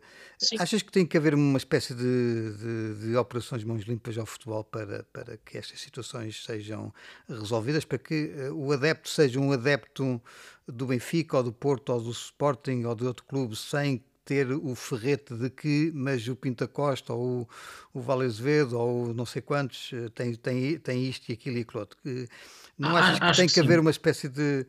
[0.59, 4.63] achas que tem que haver uma espécie de, de, de, operações mãos limpas ao futebol
[4.63, 6.93] para, para que estas situações sejam
[7.28, 10.22] resolvidas, para que o adepto seja um adepto
[10.68, 14.76] do Benfica ou do Porto ou do Sporting ou de outro clube sem ter o
[14.76, 17.47] ferrete de que, mas o Pinta Costa ou
[17.93, 21.61] o, o Vale Azevedo ou não sei quantos tem, tem, tem isto e aquilo e
[21.61, 21.97] aquilo outro.
[22.03, 22.28] Que,
[22.78, 24.65] não ah, achas que tem que, que haver uma espécie de,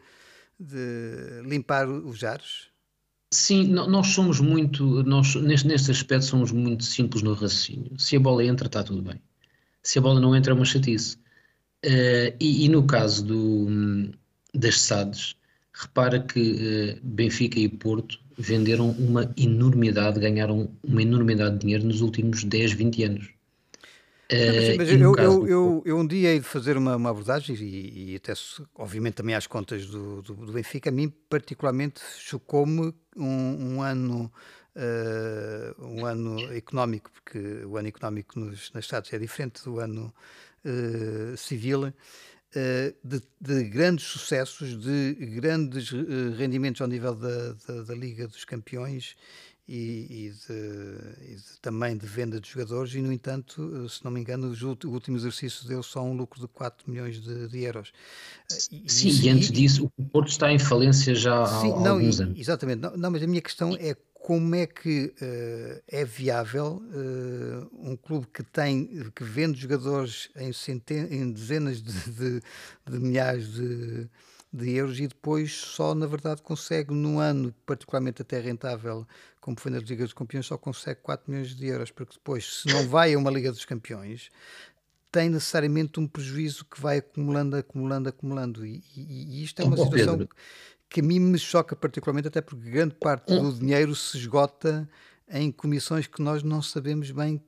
[0.58, 2.68] de limpar os ares?
[3.30, 7.98] Sim, nós somos muito, nós neste, neste aspecto somos muito simples no raciocínio.
[7.98, 9.20] Se a bola entra, está tudo bem.
[9.82, 11.16] Se a bola não entra, é uma chatice.
[11.84, 14.10] Uh, e, e, no caso do,
[14.54, 15.36] das SADs,
[15.72, 22.00] repara que uh, Benfica e Porto venderam uma enormidade, ganharam uma enormidade de dinheiro nos
[22.00, 23.37] últimos 10, 20 anos.
[24.30, 28.12] Uh, mas, eu, eu, eu, eu, um dia hei de fazer uma, uma abordagem e,
[28.12, 28.34] e, até,
[28.74, 30.90] obviamente, também às contas do, do, do Benfica.
[30.90, 34.30] A mim, particularmente, chocou-me um, um, ano
[34.76, 40.12] uh, um ano económico, porque o ano económico nos, nos Estados é diferente do ano
[40.62, 41.90] uh, civil,
[43.04, 45.90] de, de, grandes sucessos, de grandes
[46.36, 49.16] rendimentos ao nível da, da, da, Liga dos Campeões
[49.68, 54.10] e, e, de, e de, também de venda de jogadores, e no entanto, se não
[54.10, 57.92] me engano, o último exercício deu só um lucro de 4 milhões de, de euros.
[58.72, 62.20] E, sim, e, antes disso, o Porto está em falência já sim, há, não, alguns
[62.20, 62.38] anos.
[62.38, 67.90] Exatamente, não, não, mas a minha questão é como é que uh, é viável uh,
[67.90, 72.42] um clube que tem que vende jogadores em, centen em dezenas de, de,
[72.90, 74.08] de milhares de,
[74.52, 79.06] de, euros e depois só na verdade consegue num ano particularmente até rentável
[79.40, 82.68] como foi na Liga dos Campeões só consegue 4 milhões de euros porque depois se
[82.68, 84.30] não vai a uma Liga dos Campeões
[85.10, 88.66] tem necessariamente um prejuízo que vai acumulando, acumulando, acumulando.
[88.66, 90.28] E, e, e isto é uma situação Pedro.
[90.88, 94.88] que a mim me choca particularmente, até porque grande parte do dinheiro se esgota
[95.30, 97.42] em comissões que nós não sabemos bem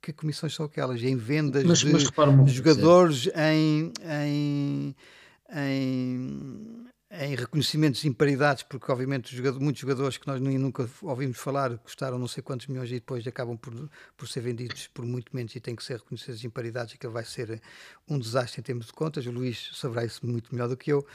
[0.00, 4.94] que comissões são aquelas, em vendas mas, de mas jogadores, em, em,
[5.54, 12.18] em, em, reconhecimentos de imparidades, porque obviamente muitos jogadores que nós nunca ouvimos falar custaram
[12.18, 13.72] não sei quantos milhões e depois acabam por,
[14.16, 17.60] por ser vendidos por muito menos e têm que ser reconhecidos imparidades, que vai ser
[18.08, 19.26] um desastre em termos de contas.
[19.26, 21.06] O Luís saberá isso muito melhor do que eu.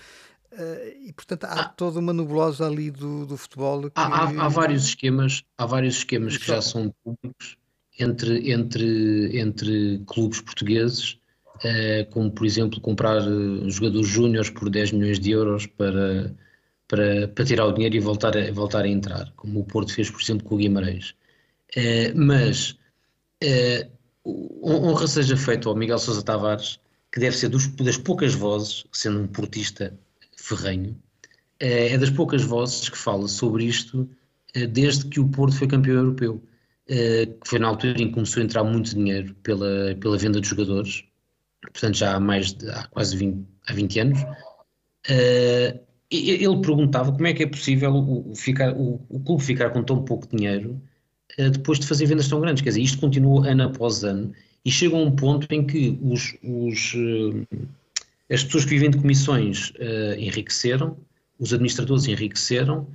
[0.52, 3.84] Uh, e portanto há ah, toda uma nebulosa ali do, do futebol.
[3.84, 3.92] Que...
[3.96, 7.56] Há, há, há, vários esquemas, há vários esquemas que já são públicos
[8.00, 11.19] entre, entre, entre clubes portugueses,
[12.12, 16.34] como por exemplo comprar uh, jogadores júniores por 10 milhões de euros para,
[16.88, 20.10] para, para tirar o dinheiro e voltar a, voltar a entrar, como o Porto fez
[20.10, 21.16] por exemplo com o Guimarães.
[22.16, 22.78] mas
[24.64, 26.80] honra seja feito ao Miguel Sousa Tavares,
[27.12, 29.98] que deve ser dos, das poucas vozes, sendo um portista
[30.36, 30.98] ferrenho,
[31.60, 34.10] eh, é das poucas vozes que fala sobre isto
[34.54, 36.44] eh, desde que o Porto foi campeão europeu,
[36.88, 40.40] eh, que foi na altura em que começou a entrar muito dinheiro pela, pela venda
[40.42, 41.04] de jogadores,
[41.62, 44.20] portanto já há mais de, há quase 20, há 20 anos.
[46.12, 50.04] Ele perguntava como é que é possível o, ficar, o, o clube ficar com tão
[50.04, 50.82] pouco dinheiro
[51.38, 52.62] depois de fazer vendas tão grandes.
[52.62, 54.34] Quer dizer, isto continua ano após ano
[54.64, 56.94] e chega a um ponto em que os, os,
[58.30, 60.98] as pessoas que vivem de comissões uh, enriqueceram,
[61.40, 62.88] os administradores enriqueceram,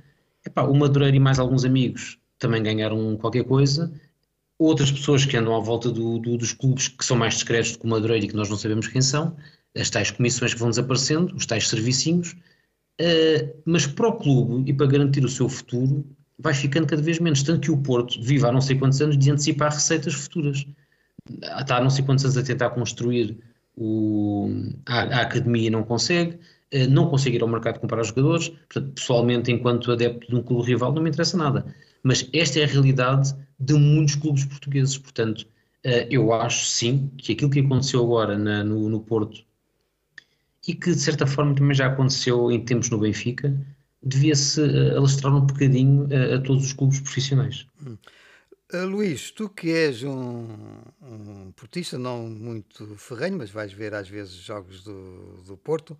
[0.45, 3.91] Epá, o Madureira e mais alguns amigos também ganharam qualquer coisa,
[4.57, 7.79] outras pessoas que andam à volta do, do, dos clubes que são mais discretos do
[7.79, 9.35] que o Madureira e que nós não sabemos quem são,
[9.77, 12.31] as tais comissões que vão desaparecendo, os tais servicinhos,
[13.01, 16.05] uh, mas para o clube e para garantir o seu futuro
[16.39, 19.17] vai ficando cada vez menos, tanto que o Porto vive há não sei quantos anos
[19.17, 20.65] de antecipar receitas futuras.
[21.59, 23.37] Está há não sei quantos anos a tentar construir
[23.75, 24.49] o,
[24.85, 26.39] a, a, academia não consegue,
[26.71, 28.49] eh, não consegue ir ao mercado comprar jogadores.
[28.49, 31.65] Portanto, pessoalmente, enquanto adepto de um clube rival, não me interessa nada.
[32.05, 34.95] Mas esta é a realidade de muitos clubes portugueses.
[34.95, 35.47] Portanto,
[35.83, 39.43] eh, eu acho sim que aquilo que aconteceu agora na, no, no Porto
[40.67, 43.59] e que de certa forma também já aconteceu em tempos no Benfica,
[44.03, 47.65] devia-se eh, alastrar um bocadinho a, a todos os clubes profissionais.
[47.83, 47.97] Hum.
[48.87, 50.47] Luís, tu que és um,
[51.01, 55.97] um portista não muito ferrenho, mas vais ver às vezes jogos do, do Porto,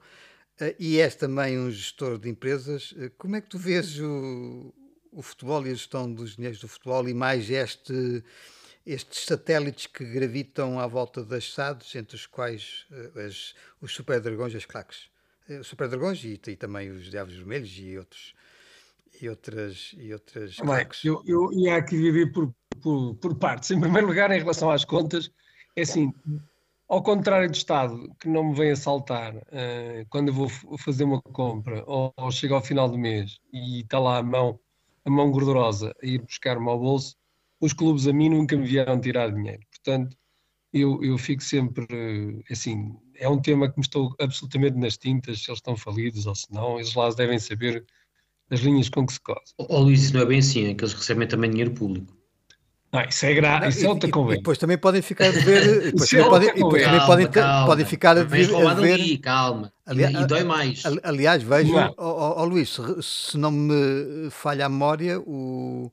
[0.80, 4.74] e és também um gestor de empresas, como é que tu vês o,
[5.16, 8.24] o futebol e a gestão dos dinheiros do futebol e mais este,
[8.86, 12.86] estes satélites que gravitam à volta das SADs, entre os quais
[13.26, 15.10] as, os Super Dragões e as craques?
[15.50, 18.34] Os Super Dragões e, e também os Diabos Vermelhos e outros
[19.22, 23.72] e outras, e outras Bem, eu, eu ia aqui viver por, por, por partes.
[23.72, 25.32] Em primeiro lugar, em relação às contas,
[25.74, 26.14] é assim,
[26.88, 31.22] ao contrário do Estado, que não me vem assaltar uh, quando eu vou fazer uma
[31.22, 34.60] compra ou, ou chego ao final do mês e está lá a mão,
[35.06, 37.16] a mão gordurosa a ir buscar-me ao bolso,
[37.62, 39.62] os clubes a mim nunca me vieram tirar dinheiro.
[39.72, 40.18] Portanto,
[40.74, 45.50] eu, eu fico sempre assim, é um tema que me estou absolutamente nas tintas, se
[45.50, 47.86] eles estão falidos ou se não, eles lá devem saber
[48.50, 49.54] as linhas com que se cose.
[49.58, 52.15] Ó Luís, isso não é bem assim, é que eles recebem também dinheiro público.
[52.96, 54.38] Não, isso é grave, isso é outra conversa.
[54.38, 55.92] depois também podem ficar a ver.
[55.92, 57.66] Depois também, é podem, depois também calma, podem, calma.
[57.66, 58.56] podem ficar a ver.
[58.56, 59.74] A ver ali, calma.
[59.86, 60.84] Ali, e, dói mais.
[61.04, 65.92] Aliás, vejo, ó oh, oh, Luís, se não me falha a memória, o,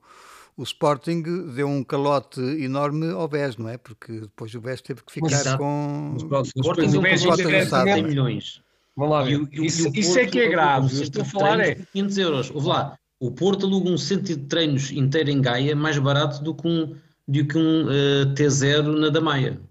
[0.55, 1.21] o Sporting
[1.53, 3.77] deu um calote enorme ao BES, não é?
[3.77, 5.57] Porque depois o BES teve que ficar Exato.
[5.57, 6.13] com.
[6.13, 8.61] O Sporting deu um calote de milhões.
[8.95, 9.41] Vamos lá ver.
[9.51, 10.95] E, isso, e isso é que é grave.
[10.95, 11.75] Eu estou a falar é.
[11.91, 12.51] 500 euros.
[12.51, 12.97] Ouve lá.
[13.23, 16.93] O Porto aluga um centro de treinos inteiro em Gaia mais barato do que um,
[17.25, 19.61] do que um uh, eh, T0 na Damaia.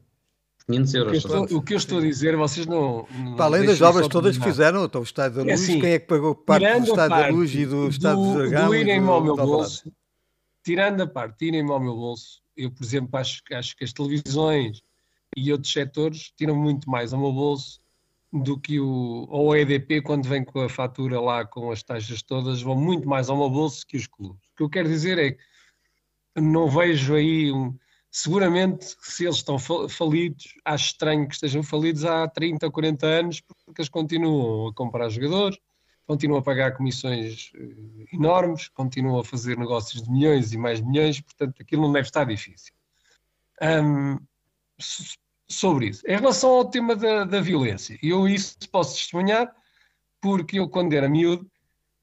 [0.66, 1.10] 500 euros.
[1.10, 3.06] O que, estou, o que eu estou, a dizer, vocês não.
[3.12, 5.64] não Para além das obras todas que fizeram, então, o Estado da é Luz, é
[5.64, 8.32] assim, quem é que pagou parte do Estado da Luz e do, do Estado do
[8.38, 8.68] Zargão?
[8.68, 9.92] Do irem ao meu bolso,
[10.64, 14.80] tirando a parte, tirem-me ao meu bolso, eu, por exemplo, acho, acho que as televisões
[15.36, 17.81] e outros setores tiram muito mais ao meu bolso
[18.32, 22.22] do que o, ou o EDP, quando vem com a fatura lá com as taxas
[22.22, 24.42] todas, vão muito mais ao meu bolso que os clubes.
[24.52, 25.42] O que eu quero dizer é que
[26.40, 27.76] não vejo aí um.
[28.10, 33.40] Seguramente, se eles estão falidos, acho estranho que estejam falidos há 30 ou 40 anos,
[33.40, 35.58] porque eles continuam a comprar jogadores,
[36.06, 41.22] continuam a pagar comissões eh, enormes, continuam a fazer negócios de milhões e mais milhões,
[41.22, 42.74] portanto, aquilo não deve estar difícil.
[43.62, 44.18] Um,
[45.52, 46.02] sobre isso.
[46.06, 49.54] Em relação ao tema da, da violência, eu isso posso testemunhar,
[50.20, 51.50] porque eu, quando era miúdo,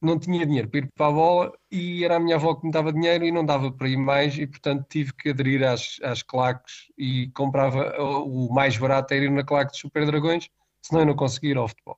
[0.02, 2.72] não tinha dinheiro para ir para a bola e era a minha avó que me
[2.72, 6.24] dava dinheiro e não dava para ir mais e, portanto, tive que aderir às, às
[6.24, 10.50] claques e comprava o mais barato era ir na claque dos Super Dragões,
[10.82, 11.98] senão eu não conseguia ir ao futebol.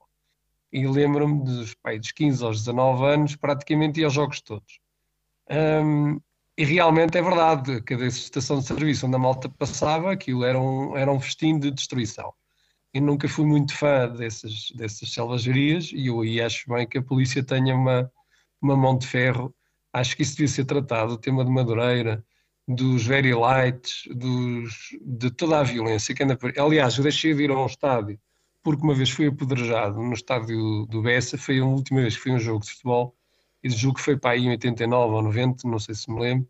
[0.73, 4.79] E lembro-me dos, dos 15 aos 19 anos, praticamente ia aos jogos todos.
[5.49, 6.19] Um,
[6.57, 10.95] e realmente é verdade, cada estação de serviço onde a malta passava, aquilo era um,
[10.97, 12.33] era um festim de destruição.
[12.93, 17.03] Eu nunca fui muito fã dessas, dessas selvagerias e eu aí acho bem que a
[17.03, 18.11] polícia tenha uma,
[18.61, 19.53] uma mão de ferro.
[19.93, 22.23] Acho que isso devia ser tratado, o tema de Madureira,
[22.67, 26.53] dos very lights, dos, de toda a violência que anda por...
[26.59, 28.19] Aliás, eu deixei de ir a um estádio
[28.63, 32.31] porque uma vez fui apedrejado no estádio do Bessa, foi a última vez que fui
[32.31, 33.15] a um jogo de futebol
[33.63, 36.47] e julgo que foi para aí em 89 ou 90, não sei se me lembro,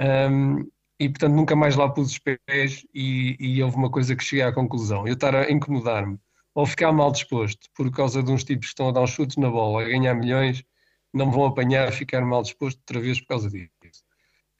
[0.00, 4.24] um, e portanto nunca mais lá pus os pés e, e, houve uma coisa que
[4.24, 6.18] cheguei à conclusão, eu estar a incomodar-me
[6.54, 9.36] ou ficar mal disposto por causa de uns tipos que estão a dar uns chutes
[9.36, 10.62] na bola, a ganhar milhões,
[11.12, 14.04] não me vão apanhar ficar mal disposto outra vez por causa disso.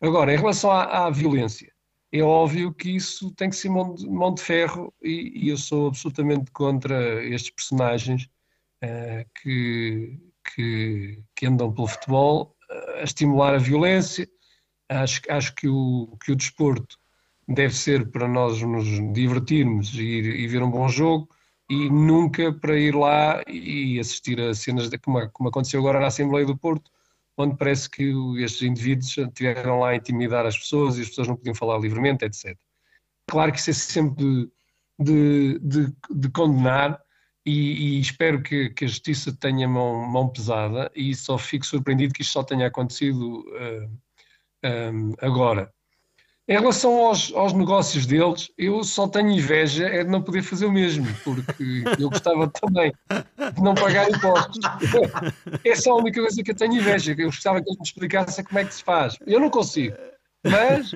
[0.00, 1.72] Agora, em relação à, à violência,
[2.12, 5.56] é óbvio que isso tem que ser mão de, mão de ferro e, e, eu
[5.56, 8.28] sou absolutamente contra estes personagens
[8.84, 10.18] uh, que,
[10.54, 12.56] que, que andam pelo futebol
[12.98, 14.28] a estimular a violência.
[14.88, 16.98] Acho, acho que, o, que o desporto
[17.48, 21.28] deve ser para nós nos divertirmos e, ir, e ver um bom jogo
[21.68, 26.08] e nunca para ir lá e assistir a cenas de, como, como aconteceu agora na
[26.08, 26.90] Assembleia do Porto,
[27.36, 31.36] onde parece que estes indivíduos estiveram lá a intimidar as pessoas e as pessoas não
[31.36, 32.56] podiam falar livremente, etc.
[33.26, 34.50] Claro que isso é sempre de,
[34.98, 37.00] de, de, de condenar,
[37.44, 42.14] e, e espero que, que, a justiça tenha mão, mão, pesada e só fico surpreendido
[42.14, 43.90] que isto só tenha acontecido uh,
[44.62, 45.72] eh, um, eh, agora.
[46.48, 50.66] Em relação aos, aos, negócios deles, eu só tenho inveja é de não poder fazer
[50.66, 52.92] o mesmo, porque eu gostava também
[53.54, 54.58] de não pagar impostos.
[55.64, 58.44] Essa é a única coisa que eu tenho inveja, eu gostava que eles me explicassem
[58.44, 59.16] como é que se faz.
[59.24, 59.96] Eu não consigo.
[60.44, 60.94] Mas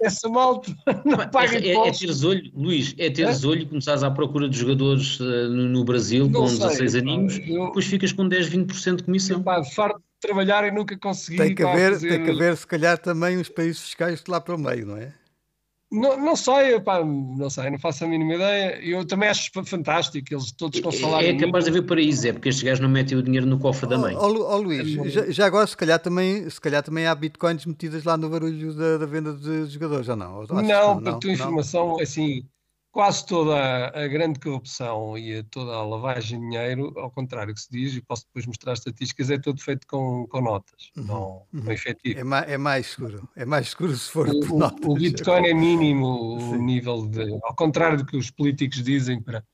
[0.00, 0.72] essa malta
[1.04, 3.46] não paga é, é, é teres olho, Luís, é teres é?
[3.46, 6.94] olho e começares à procura de jogadores uh, no, no, Brasil não com sei, 16
[6.96, 9.42] aninhos, eu, depois ficas com 10, 20% de comissão.
[9.42, 11.38] Pá, farto de trabalhar e nunca consegui.
[11.38, 12.08] Tem que, haver, fazer...
[12.08, 14.96] tem que haver, se calhar, também os países fiscais de lá para o meio, não
[14.96, 15.12] é?
[15.90, 18.80] Não, não sei, pá, não sei, não faço a mínima ideia.
[18.82, 21.28] Eu também acho fantástico, eles todos com salário.
[21.28, 23.58] É, é capaz de haver paraíso, é porque estes gajos não metem o dinheiro no
[23.58, 24.16] cofre da mãe.
[24.16, 27.14] Ó oh, oh, Luís, é já, já, agora se calhar, também, se calhar também há
[27.14, 30.38] bitcoins metidas lá no barulho da, da venda de jogadores, ou não?
[30.38, 32.44] Ou não, para a tua informação, assim,
[32.96, 37.70] quase toda a, grande corrupção e toda a lavagem de dinheiro, ao contrário que se
[37.70, 41.04] diz, e posso depois mostrar estatísticas, é tudo feito com, com notas, uhum.
[41.04, 41.70] não, uhum.
[41.70, 42.18] efetivo.
[42.18, 44.82] É mais, é mais seguro, é mais seguro se for o, por notas.
[44.82, 49.44] O Bitcoin é mínimo o nível de, ao contrário do que os políticos dizem para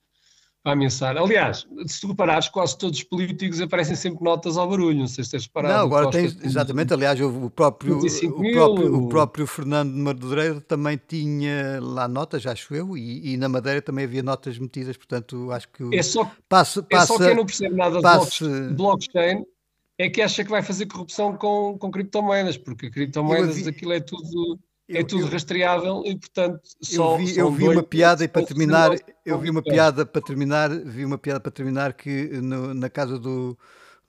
[0.63, 1.17] para ameaçar.
[1.17, 5.23] Aliás, se tu reparares, quase todos os políticos aparecem sempre notas ao barulho, não sei
[5.25, 5.73] se tens reparado.
[5.73, 11.79] Não, agora tens, exatamente, aliás, o próprio, o próprio, o próprio Fernando Madureira também tinha
[11.81, 15.95] lá notas, acho eu, e, e, na Madeira também havia notas metidas, portanto, acho que...
[15.95, 19.43] É só, passa, passa, é só quem não percebe nada de blockchain
[19.97, 24.59] é que acha que vai fazer corrupção com, com criptomoedas, porque criptomoedas, aquilo é tudo
[24.89, 28.45] é tudo eu, rastreável e portanto só, eu vi, eu vi uma piada e para
[28.45, 28.91] terminar
[29.25, 33.17] eu vi uma piada para terminar vi uma piada para terminar que no, na casa
[33.17, 33.57] do,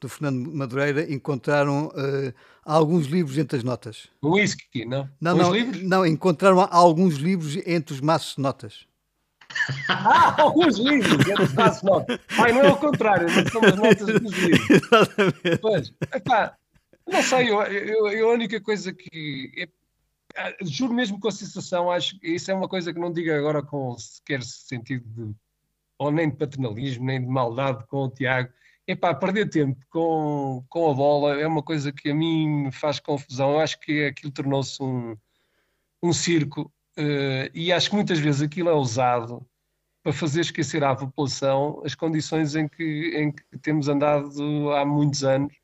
[0.01, 4.09] do Fernando Madureira encontraram uh, alguns livros entre as notas.
[4.23, 5.09] Whisky não?
[5.21, 5.53] Não não,
[5.83, 8.87] não encontraram alguns livros entre os maços de notas.
[9.89, 12.21] Ah, alguns livros entre os maços de notas.
[12.39, 14.71] Ai, não é o contrário não são as notas dos livros.
[14.71, 15.59] Exatamente.
[15.61, 16.57] Pois, epá,
[17.07, 19.69] não sei eu, eu, eu, a única coisa que
[20.63, 23.63] juro mesmo com a sensação, acho que isso é uma coisa que não digo agora
[23.63, 25.35] com sequer sentido de,
[25.99, 28.53] ou nem de paternalismo, nem de maldade com o Tiago.
[28.87, 33.01] Epá, perder tempo com, com a bola é uma coisa que a mim me faz
[33.01, 33.53] confusão.
[33.53, 35.17] Eu acho que aquilo tornou-se um,
[36.03, 39.47] um circo uh, e acho que muitas vezes aquilo é usado
[40.03, 45.25] para fazer esquecer à população as condições em que, em que temos andado há muitos
[45.25, 45.55] anos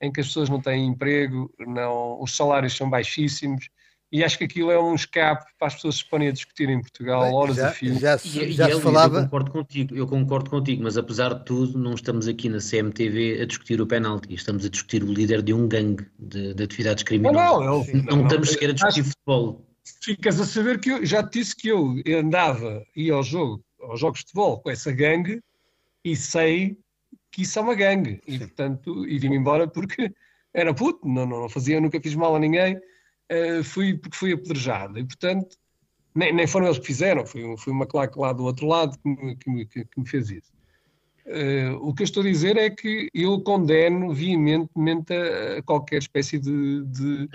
[0.00, 3.70] em que as pessoas não têm emprego, não, os salários são baixíssimos,
[4.16, 6.80] e acho que aquilo é um escape para as pessoas se porem a discutir em
[6.80, 7.98] Portugal Bem, horas já, a fio.
[7.98, 9.18] Já, se, já se falava...
[9.18, 13.42] Eu concordo, contigo, eu concordo contigo, mas apesar de tudo, não estamos aqui na CMTV
[13.42, 17.04] a discutir o penalti, estamos a discutir o líder de um gangue de, de atividades
[17.04, 17.42] criminosas.
[17.42, 19.66] Não, não, eu, não, não, estamos sequer a discutir acho, futebol.
[20.02, 24.00] Ficas a saber que eu já te disse que eu andava, ia ao jogo, aos
[24.00, 25.42] jogos de futebol com essa gangue
[26.02, 26.78] e sei
[27.30, 28.18] que isso é uma gangue.
[28.26, 30.10] E, portanto, e vim embora porque
[30.54, 32.80] era puto, não, não, não fazia, nunca fiz mal a ninguém
[33.30, 34.98] uh, fui porque fui apedrejado.
[34.98, 35.56] E, portanto,
[36.14, 39.08] nem, nem foram eles que fizeram, foi, foi uma claque lá do outro lado que
[39.08, 40.56] me, que me, que me fez isso.
[41.26, 45.98] Uh, o que eu estou a dizer é que eu condeno veementemente a, a qualquer
[45.98, 47.28] espécie de, de,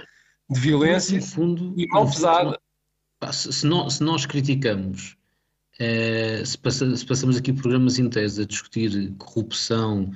[0.49, 2.59] de violência no fundo, e mal pesada.
[3.31, 5.17] Se, se, nós, se nós criticamos,
[5.79, 10.11] uh, se, passa, se, passamos aqui programas inteiros a discutir corrupção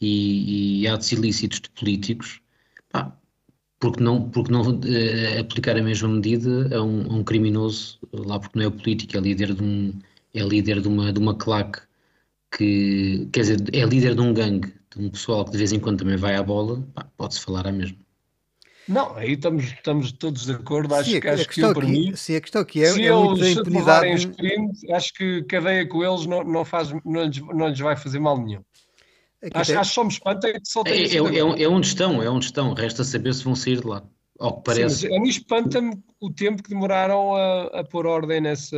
[0.00, 2.40] e, e atos ilícitos de políticos,
[2.90, 3.16] pá,
[3.80, 8.38] porque não, porque não uh, aplicar a mesma medida a um, a um, criminoso, lá
[8.38, 9.98] porque não é político, é líder de, um,
[10.34, 11.80] é líder de, uma, de uma claque,
[12.56, 15.80] que, quer dizer, é líder de um gangue, de um pessoal que de vez em
[15.80, 17.96] quando também vai à bola, pode-se falar a mesma.
[18.86, 20.92] Não, aí estamos, estamos todos de acordo.
[20.94, 22.16] Acho, sim, acho que eu, para aqui, mim.
[22.16, 24.28] Sim, a questão aqui é, se é muita eles impunidade.
[24.28, 28.18] Crimes, acho que cadeia com eles não, não, faz, não, lhes, não lhes vai fazer
[28.18, 28.62] mal nenhum.
[29.54, 31.04] Acho, acho que só me espanta é que só tem.
[31.04, 32.74] É, é, é, é onde estão, é onde estão.
[32.74, 34.02] Resta saber se vão sair de lá.
[34.38, 35.08] Ao que parece.
[35.08, 38.76] Sim, a mim espanta-me o tempo que demoraram a, a pôr ordem nessa.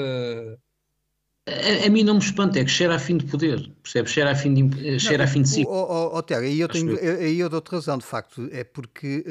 [1.48, 4.12] A, a, mim não me espanta, é que cheira a fim de poder, percebes?
[4.12, 5.64] Cheira a fim de, cheira não, a fim de si.
[5.66, 9.24] Oh, oh, Tiago, aí eu, tenho, aí eu dou-te razão, de facto, é porque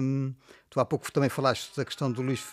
[0.00, 0.32] hum,
[0.70, 2.44] tu há pouco também falaste da questão do Luís,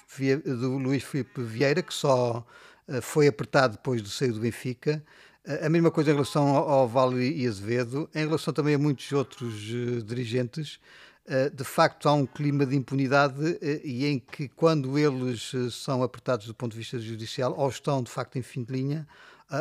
[0.44, 2.44] do Luís Filipe Vieira, que só
[2.88, 5.04] uh, foi apertado depois do sair do Benfica.
[5.46, 9.54] A mesma coisa em relação ao Vale e Azevedo, em relação também a muitos outros
[9.70, 10.80] uh, dirigentes.
[11.26, 16.02] Uh, de facto, há um clima de impunidade uh, e em que, quando eles são
[16.02, 19.08] apertados do ponto de vista judicial, ou estão de facto em fim de linha,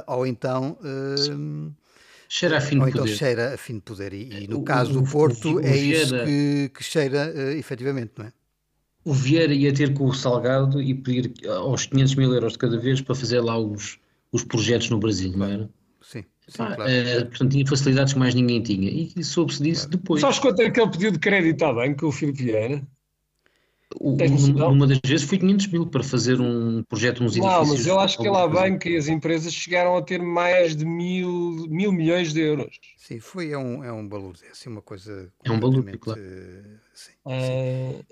[0.07, 0.79] ou então.
[2.35, 3.15] Cheira a fim de então poder.
[3.15, 4.15] cheira a fim de poder.
[4.15, 8.13] E, e no o, caso do Porto, o, é isso que, que cheira uh, efetivamente,
[8.17, 8.33] não é?
[9.05, 12.79] O Vieira ia ter com o Salgado e pedir aos 500 mil euros de cada
[12.79, 13.99] vez para fazer lá os,
[14.33, 15.71] os projetos no Brasil, não era?
[16.01, 16.25] Sim.
[16.49, 16.91] sim ah, claro.
[16.91, 18.91] uh, portanto, tinha facilidades que mais ninguém tinha.
[18.91, 19.99] E soube-se disso claro.
[19.99, 20.21] depois.
[20.23, 22.83] Sabes quanto é que ele pediu de crédito à banca, o Filipe Vieira?
[24.01, 24.17] O,
[24.71, 27.59] uma das vezes foi 500 mil para fazer um projeto, uns edifícios.
[27.59, 30.75] Não, mas eu acho que ele, a banca e as empresas chegaram a ter mais
[30.75, 32.79] de mil, mil milhões de euros.
[32.97, 35.31] Sim, foi, é um, é um valor, é assim uma coisa...
[35.45, 36.21] É um valor, claro.
[36.95, 38.05] Sim, uh...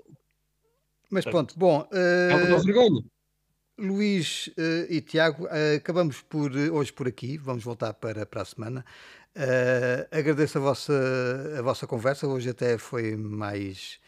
[1.09, 1.81] Mas pronto, bom...
[1.91, 2.31] Uh...
[2.31, 3.03] É uma vergonha.
[3.81, 8.43] Luís uh, e Tiago, uh, acabamos por uh, hoje por aqui, vamos voltar para, para
[8.43, 8.85] a semana.
[10.11, 10.93] agradeço a vossa,
[11.57, 13.99] a vossa conversa, hoje até foi mais,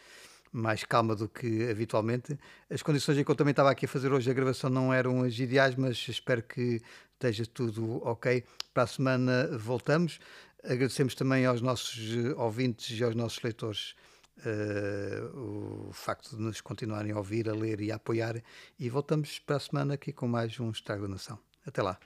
[0.52, 2.38] mais calma do que habitualmente.
[2.70, 5.24] As condições em que eu também estava aqui a fazer hoje a gravação não eram
[5.24, 6.80] as ideais, mas espero que
[7.14, 8.44] esteja tudo ok.
[8.72, 10.20] Para a semana voltamos.
[10.62, 11.98] Agradecemos também aos nossos
[12.36, 13.96] ouvintes e aos nossos leitores
[14.38, 18.42] uh, o facto de nos continuarem a ouvir, a ler e a apoiar.
[18.78, 21.38] E voltamos para a semana aqui com mais um Estrago da Nação.
[21.66, 21.98] Até lá.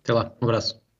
[0.00, 0.91] Até lá, um abraço.